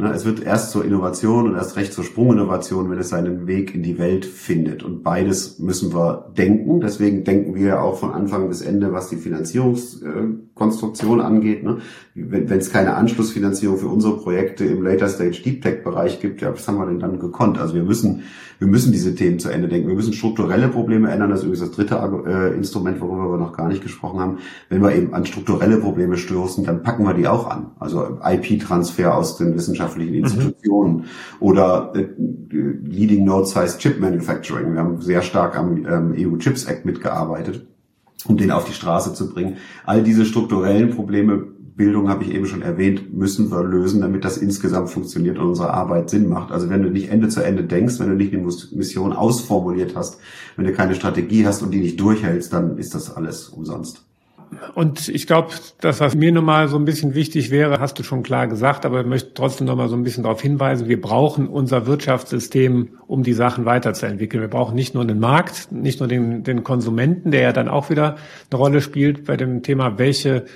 [0.00, 3.74] Ne, es wird erst zur Innovation und erst recht zur Sprunginnovation, wenn es seinen Weg
[3.74, 4.82] in die Welt findet.
[4.82, 6.80] Und beides müssen wir denken.
[6.80, 11.64] Deswegen denken wir auch von Anfang bis Ende, was die Finanzierungskonstruktion angeht.
[11.64, 11.80] Ne.
[12.14, 16.50] Wenn es keine Anschlussfinanzierung für unsere Projekte im Later Stage Deep Tech Bereich gibt, ja,
[16.50, 17.58] was haben wir denn dann gekonnt?
[17.58, 18.22] Also wir müssen,
[18.58, 19.88] wir müssen diese Themen zu Ende denken.
[19.88, 21.28] Wir müssen strukturelle Probleme ändern.
[21.28, 21.96] Das ist übrigens das dritte
[22.26, 24.38] äh, Instrument, worüber wir noch gar nicht gesprochen haben.
[24.70, 27.72] Wenn wir eben an strukturelle Probleme stoßen, dann packen wir die auch an.
[27.78, 30.24] Also IP-Transfer aus den Wissenschaften wissenschaftlichen mhm.
[30.24, 31.04] Institutionen mhm.
[31.40, 32.06] oder äh,
[32.50, 34.72] Leading Node Size Chip Manufacturing.
[34.72, 37.66] Wir haben sehr stark am ähm, EU Chips Act mitgearbeitet,
[38.26, 39.56] um den auf die Straße zu bringen.
[39.84, 44.36] All diese strukturellen Probleme Bildung habe ich eben schon erwähnt, müssen wir lösen, damit das
[44.36, 46.52] insgesamt funktioniert und unsere Arbeit Sinn macht.
[46.52, 50.18] Also wenn du nicht Ende zu Ende denkst, wenn du nicht eine Mission ausformuliert hast,
[50.56, 54.09] wenn du keine Strategie hast und die nicht durchhältst, dann ist das alles umsonst.
[54.74, 58.22] Und ich glaube, das, was mir nochmal so ein bisschen wichtig wäre, hast du schon
[58.22, 61.86] klar gesagt, aber ich möchte trotzdem nochmal so ein bisschen darauf hinweisen, wir brauchen unser
[61.86, 64.40] Wirtschaftssystem, um die Sachen weiterzuentwickeln.
[64.40, 67.90] Wir brauchen nicht nur den Markt, nicht nur den, den Konsumenten, der ja dann auch
[67.90, 68.16] wieder
[68.50, 70.46] eine Rolle spielt bei dem Thema, welche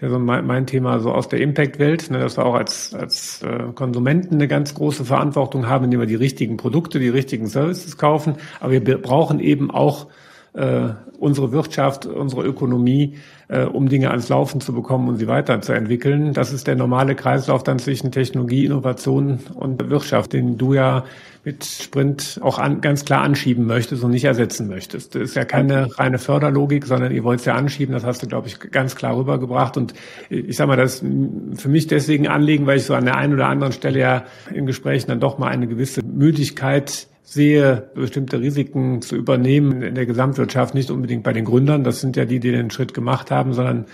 [0.00, 3.42] ja so mein, mein Thema so aus der Impact-Welt, ne, dass wir auch als, als
[3.42, 7.96] äh, Konsumenten eine ganz große Verantwortung haben, indem wir die richtigen Produkte, die richtigen Services
[7.96, 8.34] kaufen.
[8.60, 10.08] Aber wir brauchen eben auch
[10.54, 13.16] äh, unsere Wirtschaft, unsere Ökonomie,
[13.48, 16.32] äh, um Dinge ans Laufen zu bekommen und sie weiterzuentwickeln.
[16.32, 21.04] Das ist der normale Kreislauf dann zwischen Technologie, Innovation und Wirtschaft, den du ja
[21.44, 25.14] mit Sprint auch an, ganz klar anschieben möchtest und nicht ersetzen möchtest.
[25.14, 27.92] Das ist ja keine reine Förderlogik, sondern ihr wollt es ja anschieben.
[27.92, 29.76] Das hast du, glaube ich, ganz klar rübergebracht.
[29.76, 29.92] Und
[30.30, 33.34] ich sage mal, das ist für mich deswegen Anliegen, weil ich so an der einen
[33.34, 34.24] oder anderen Stelle ja
[34.54, 40.06] in Gesprächen dann doch mal eine gewisse Müdigkeit sehe, bestimmte Risiken zu übernehmen in der
[40.06, 43.54] Gesamtwirtschaft, nicht unbedingt bei den Gründern, das sind ja die, die den Schritt gemacht haben,
[43.54, 43.86] sondern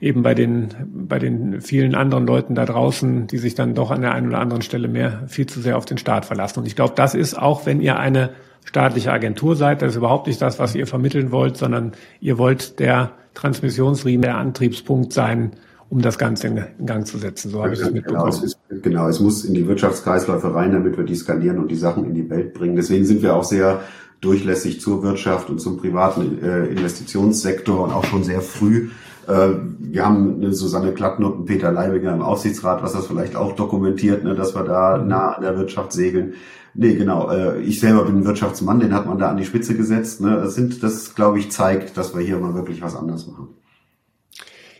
[0.00, 4.00] eben bei den, bei den vielen anderen Leuten da draußen, die sich dann doch an
[4.00, 6.60] der einen oder anderen Stelle mehr, viel zu sehr auf den Staat verlassen.
[6.60, 8.30] Und ich glaube, das ist auch, wenn ihr eine
[8.64, 12.78] staatliche Agentur seid, das ist überhaupt nicht das, was ihr vermitteln wollt, sondern ihr wollt
[12.80, 15.52] der Transmissionsriemen, der Antriebspunkt sein,
[15.90, 17.50] um das Ganze in, Gang zu setzen.
[17.50, 18.30] So habe ich das genau, mitbekommen.
[18.30, 21.70] Genau es, ist, genau, es muss in die Wirtschaftskreisläufe rein, damit wir die skalieren und
[21.70, 22.76] die Sachen in die Welt bringen.
[22.76, 23.80] Deswegen sind wir auch sehr
[24.20, 28.90] durchlässig zur Wirtschaft und zum privaten äh, Investitionssektor und auch schon sehr früh.
[29.28, 33.52] Äh, wir haben eine Susanne Klattner und Peter Leibinger im Aufsichtsrat, was das vielleicht auch
[33.54, 35.08] dokumentiert, ne, dass wir da mhm.
[35.08, 36.34] nah an der Wirtschaft segeln.
[36.74, 37.30] Nee, genau.
[37.30, 40.20] Äh, ich selber bin Wirtschaftsmann, den hat man da an die Spitze gesetzt.
[40.20, 40.36] Ne.
[40.36, 43.48] Das sind, das glaube ich zeigt, dass wir hier mal wirklich was anderes machen.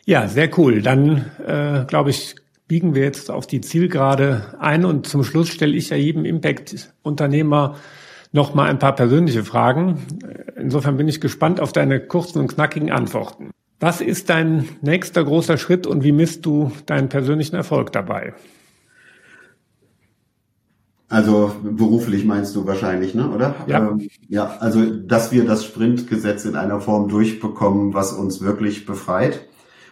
[0.09, 0.81] Ja, sehr cool.
[0.81, 2.35] Dann äh, glaube ich,
[2.67, 7.77] biegen wir jetzt auf die Zielgerade ein und zum Schluss stelle ich ja jedem Impact-Unternehmer
[8.33, 9.99] noch mal ein paar persönliche Fragen.
[10.57, 13.51] Insofern bin ich gespannt auf deine kurzen und knackigen Antworten.
[13.81, 18.33] Was ist dein nächster großer Schritt und wie misst du deinen persönlichen Erfolg dabei?
[21.11, 23.29] Also beruflich meinst du wahrscheinlich, ne?
[23.29, 23.57] Oder?
[23.67, 23.91] Ja.
[23.91, 29.43] Ähm, ja, also dass wir das Sprintgesetz in einer Form durchbekommen, was uns wirklich befreit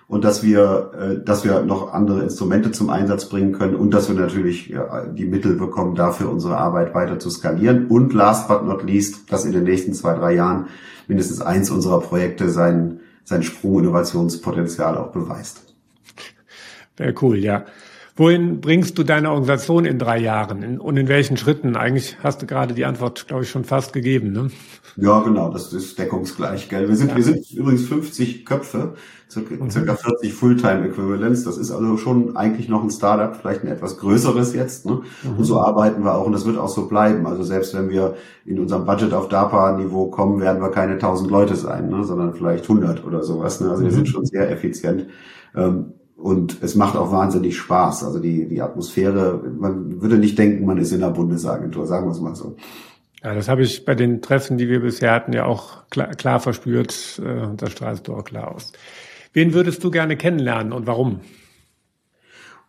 [0.08, 4.08] und dass wir, äh, dass wir noch andere Instrumente zum Einsatz bringen können und dass
[4.08, 8.64] wir natürlich ja, die Mittel bekommen, dafür unsere Arbeit weiter zu skalieren und last but
[8.64, 10.66] not least, dass in den nächsten zwei, drei Jahren
[11.08, 15.74] mindestens eins unserer Projekte sein, sein Sprung-Innovationspotenzial auch beweist.
[16.96, 17.64] Sehr cool, ja.
[18.18, 21.76] Wohin bringst du deine Organisation in drei Jahren und in welchen Schritten?
[21.76, 24.32] Eigentlich hast du gerade die Antwort, glaube ich, schon fast gegeben.
[24.32, 24.48] Ne?
[24.96, 26.70] Ja, genau, das ist deckungsgleich.
[26.70, 26.88] Gell?
[26.88, 27.16] Wir sind, ja.
[27.16, 28.94] wir sind übrigens 50 Köpfe,
[29.30, 29.70] circa, mhm.
[29.70, 31.44] circa 40 Fulltime-Equivalents.
[31.44, 34.86] Das ist also schon eigentlich noch ein Startup, vielleicht ein etwas größeres jetzt.
[34.86, 35.02] Ne?
[35.22, 35.36] Mhm.
[35.36, 37.26] Und so arbeiten wir auch und das wird auch so bleiben.
[37.26, 41.54] Also selbst wenn wir in unserem Budget auf DARPA-Niveau kommen, werden wir keine 1000 Leute
[41.54, 42.02] sein, ne?
[42.02, 43.60] sondern vielleicht 100 oder sowas.
[43.60, 43.68] Ne?
[43.68, 43.88] Also mhm.
[43.88, 45.08] wir sind schon sehr effizient.
[45.54, 48.04] Ähm, und es macht auch wahnsinnig Spaß.
[48.04, 52.12] Also die, die Atmosphäre, man würde nicht denken, man ist in der Bundesagentur, sagen wir
[52.12, 52.56] es mal so.
[53.22, 56.40] Ja, das habe ich bei den Treffen, die wir bisher hatten, ja auch klar, klar
[56.40, 57.20] verspürt.
[57.24, 58.72] Äh, das strahlst du auch klar aus.
[59.32, 61.20] Wen würdest du gerne kennenlernen und warum?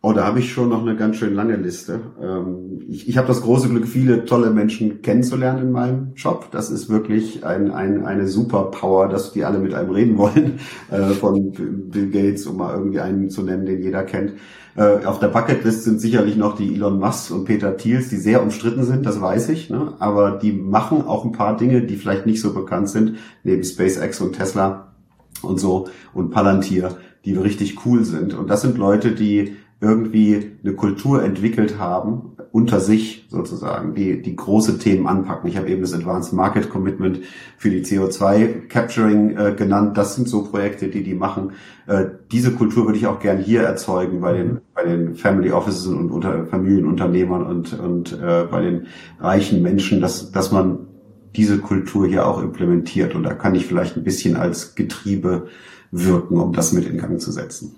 [0.00, 1.98] Oh, da habe ich schon noch eine ganz schön lange Liste.
[2.22, 6.50] Ähm, ich ich habe das große Glück, viele tolle Menschen kennenzulernen in meinem Job.
[6.52, 10.60] Das ist wirklich ein, ein, eine Superpower, dass die alle mit einem reden wollen.
[10.90, 11.52] Äh, von
[11.90, 14.34] Bill Gates, um mal irgendwie einen zu nennen, den jeder kennt.
[14.74, 18.42] Äh, auf der Bucketlist sind sicherlich noch die Elon Musk und Peter Thiels, die sehr
[18.42, 19.68] umstritten sind, das weiß ich.
[19.68, 19.94] Ne?
[19.98, 24.20] Aber die machen auch ein paar Dinge, die vielleicht nicht so bekannt sind, neben SpaceX
[24.22, 24.94] und Tesla
[25.42, 26.96] und so und Palantir,
[27.26, 28.32] die richtig cool sind.
[28.32, 34.34] Und das sind Leute, die irgendwie eine Kultur entwickelt haben, unter sich sozusagen, die, die
[34.34, 35.48] große Themen anpacken.
[35.48, 37.20] Ich habe eben das Advanced Market Commitment
[37.56, 39.96] für die CO2 Capturing äh, genannt.
[39.96, 41.52] Das sind so Projekte, die die machen.
[41.86, 45.86] Äh, diese Kultur würde ich auch gern hier erzeugen bei den, bei den Family Offices
[45.86, 48.86] und unter Familienunternehmern und, und äh, bei den
[49.20, 50.88] reichen Menschen, dass, dass man
[51.36, 53.14] diese Kultur hier auch implementiert.
[53.14, 55.46] Und da kann ich vielleicht ein bisschen als Getriebe
[55.92, 57.76] wirken, um das mit in Gang zu setzen.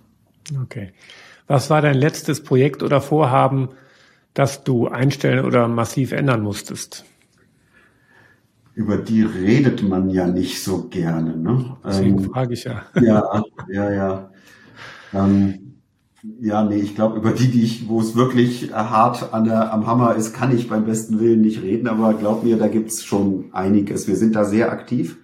[0.62, 0.92] Okay.
[1.50, 3.70] Was war dein letztes Projekt oder Vorhaben,
[4.34, 7.04] das du einstellen oder massiv ändern musstest?
[8.76, 11.36] Über die redet man ja nicht so gerne.
[11.36, 11.76] Ne?
[11.84, 12.82] Deswegen ähm, frage ich ja.
[13.02, 14.30] Ja, ja, ja.
[15.12, 15.74] Ähm,
[16.40, 19.88] ja, nee, ich glaube, über die, die ich, wo es wirklich hart an der, am
[19.88, 23.46] Hammer ist, kann ich beim besten Willen nicht reden, aber glaub mir, da gibt's schon
[23.50, 24.06] einiges.
[24.06, 25.18] Wir sind da sehr aktiv.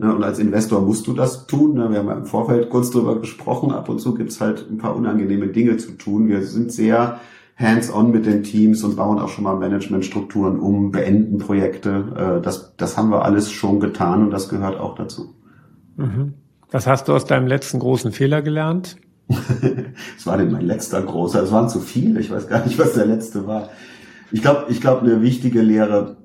[0.00, 1.74] Ne, und als Investor musst du das tun.
[1.74, 1.90] Ne?
[1.90, 3.70] Wir haben ja im Vorfeld kurz drüber gesprochen.
[3.70, 6.26] Ab und zu gibt's halt ein paar unangenehme Dinge zu tun.
[6.26, 7.20] Wir sind sehr
[7.54, 12.38] hands-on mit den Teams und bauen auch schon mal Managementstrukturen um, beenden Projekte.
[12.38, 15.34] Äh, das, das haben wir alles schon getan und das gehört auch dazu.
[15.98, 16.32] Mhm.
[16.70, 18.96] Was hast du aus deinem letzten großen Fehler gelernt?
[20.16, 21.42] Es war denn mein letzter großer?
[21.42, 22.20] Es waren zu viele.
[22.20, 23.68] Ich weiß gar nicht, was der letzte war.
[24.32, 26.16] Ich glaube, ich glaube, eine wichtige Lehre,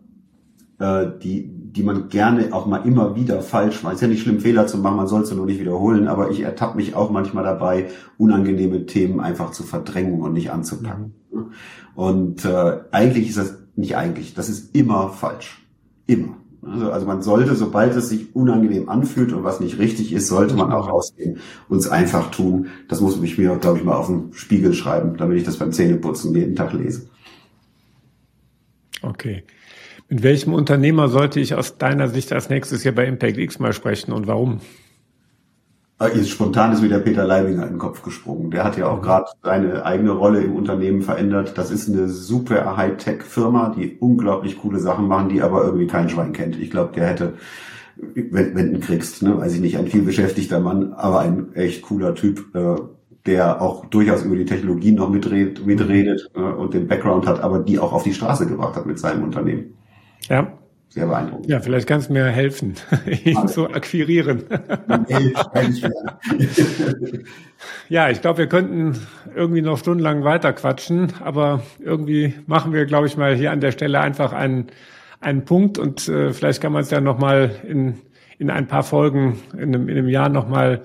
[0.80, 3.95] äh, die, die man gerne auch mal immer wieder falsch macht.
[3.95, 6.41] Ist ja nicht schlimm, Fehler zu machen, man soll es nur nicht wiederholen, aber ich
[6.41, 11.13] ertappe mich auch manchmal dabei, unangenehme Themen einfach zu verdrängen und nicht anzupacken.
[11.32, 11.51] Mhm.
[11.95, 15.65] Und äh, eigentlich ist das nicht eigentlich, das ist immer falsch.
[16.07, 16.38] Immer.
[16.61, 20.55] Also, also man sollte, sobald es sich unangenehm anfühlt und was nicht richtig ist, sollte
[20.55, 22.67] man auch rausgehen und es einfach tun.
[22.88, 25.73] Das muss ich mir, glaube ich, mal auf den Spiegel schreiben, damit ich das beim
[25.73, 27.09] Zähneputzen jeden Tag lese.
[29.01, 29.43] Okay.
[30.08, 33.74] Mit welchem Unternehmer sollte ich aus deiner Sicht als nächstes hier bei Impact X mal
[33.74, 34.60] sprechen und warum?
[35.97, 38.51] Ah, jetzt spontan ist wieder Peter Leibinger in den Kopf gesprungen.
[38.51, 39.03] Der hat ja auch mhm.
[39.03, 41.58] gerade seine eigene Rolle im Unternehmen verändert.
[41.58, 46.34] Das ist eine super Hightech-Firma, die unglaublich coole Sachen machen, die aber irgendwie kein Schwein
[46.34, 46.60] kennt.
[46.60, 47.34] Ich glaube, der hätte,
[47.95, 51.82] wenn, wenn du kriegst, ne, weiß ich nicht, ein viel beschäftigter Mann, aber ein echt
[51.82, 52.76] cooler Typ, äh,
[53.26, 57.60] der auch durchaus über die Technologie noch mitredet, mitredet äh, und den Background hat, aber
[57.60, 59.74] die auch auf die Straße gebracht hat mit seinem Unternehmen.
[60.28, 60.57] Ja,
[60.95, 61.49] sehr beeindruckend.
[61.49, 62.76] Ja, vielleicht kannst du mir helfen,
[63.26, 63.67] ihn also.
[63.67, 64.43] zu akquirieren.
[67.89, 68.97] ja, ich glaube, wir könnten
[69.36, 73.71] irgendwie noch stundenlang weiter quatschen, aber irgendwie machen wir, glaube ich, mal hier an der
[73.71, 74.67] Stelle einfach einen,
[75.19, 77.95] einen Punkt und äh, vielleicht kann man es ja nochmal in,
[78.39, 80.84] in ein paar Folgen in einem, in einem Jahr nochmal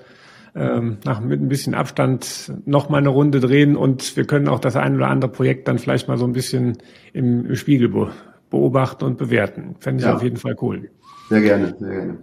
[0.55, 4.75] ähm, nach, mit ein bisschen Abstand nochmal eine Runde drehen und wir können auch das
[4.75, 6.79] ein oder andere Projekt dann vielleicht mal so ein bisschen
[7.13, 7.87] im, im Spiegel
[8.51, 9.75] beobachten und bewerten.
[9.79, 10.13] Fände ich ja.
[10.13, 10.91] auf jeden Fall cool.
[11.29, 12.17] Sehr gerne, sehr gerne.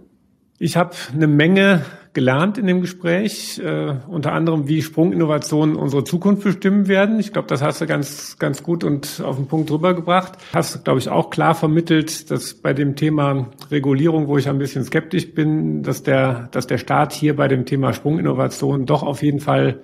[0.61, 6.43] Ich habe eine Menge gelernt in dem Gespräch, äh, unter anderem, wie Sprunginnovationen unsere Zukunft
[6.43, 7.17] bestimmen werden.
[7.17, 10.33] Ich glaube, das hast du ganz, ganz gut und auf den Punkt rübergebracht.
[10.53, 14.83] Hast, glaube ich, auch klar vermittelt, dass bei dem Thema Regulierung, wo ich ein bisschen
[14.83, 19.39] skeptisch bin, dass der, dass der Staat hier bei dem Thema Sprunginnovation doch auf jeden
[19.39, 19.79] Fall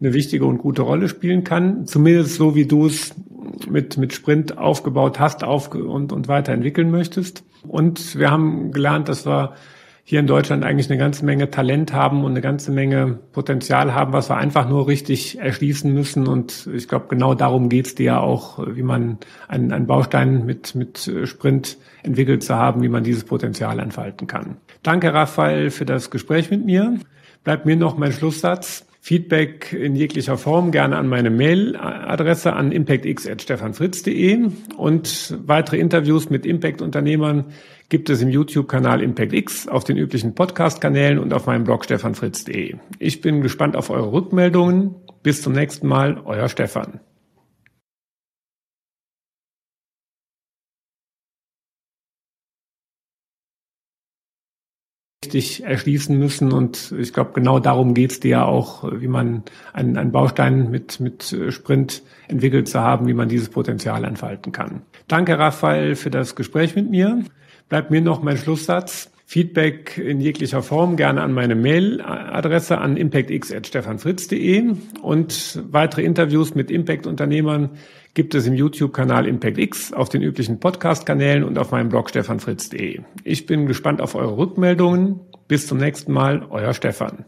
[0.00, 1.86] eine wichtige und gute Rolle spielen kann.
[1.86, 3.14] Zumindest so, wie du es
[3.66, 7.44] mit, mit Sprint aufgebaut hast auf und, und weiterentwickeln möchtest.
[7.66, 9.54] Und wir haben gelernt, dass wir
[10.08, 14.14] hier in Deutschland eigentlich eine ganze Menge Talent haben und eine ganze Menge Potenzial haben,
[14.14, 16.26] was wir einfach nur richtig erschließen müssen.
[16.26, 20.74] Und ich glaube, genau darum geht's dir ja auch, wie man einen, einen Baustein mit,
[20.74, 24.56] mit Sprint entwickelt zu haben, wie man dieses Potenzial entfalten kann.
[24.82, 26.98] Danke, Raphael, für das Gespräch mit mir.
[27.44, 28.87] Bleibt mir noch mein Schlusssatz.
[29.08, 37.46] Feedback in jeglicher Form gerne an meine Mailadresse an impactx.stefanfritz.de und weitere Interviews mit Impact-Unternehmern
[37.88, 42.76] gibt es im YouTube-Kanal ImpactX, auf den üblichen Podcast-Kanälen und auf meinem Blog stefanfritz.de.
[42.98, 44.94] Ich bin gespannt auf eure Rückmeldungen.
[45.22, 47.00] Bis zum nächsten Mal, euer Stefan.
[55.28, 56.52] Richtig erschließen müssen.
[56.52, 59.42] Und ich glaube, genau darum geht's dir auch, wie man
[59.74, 64.82] einen, einen Baustein mit, mit Sprint entwickelt zu haben, wie man dieses Potenzial entfalten kann.
[65.06, 67.22] Danke, Raphael, für das Gespräch mit mir.
[67.68, 69.10] Bleibt mir noch mein Schlusssatz.
[69.26, 74.72] Feedback in jeglicher Form gerne an meine Mailadresse an impactx.stefanfritz.de
[75.02, 77.68] und weitere Interviews mit Impact-Unternehmern
[78.18, 83.02] gibt es im YouTube-Kanal ImpactX, auf den üblichen Podcast-Kanälen und auf meinem Blog stefanfritz.de.
[83.22, 85.20] Ich bin gespannt auf eure Rückmeldungen.
[85.46, 87.26] Bis zum nächsten Mal, euer Stefan.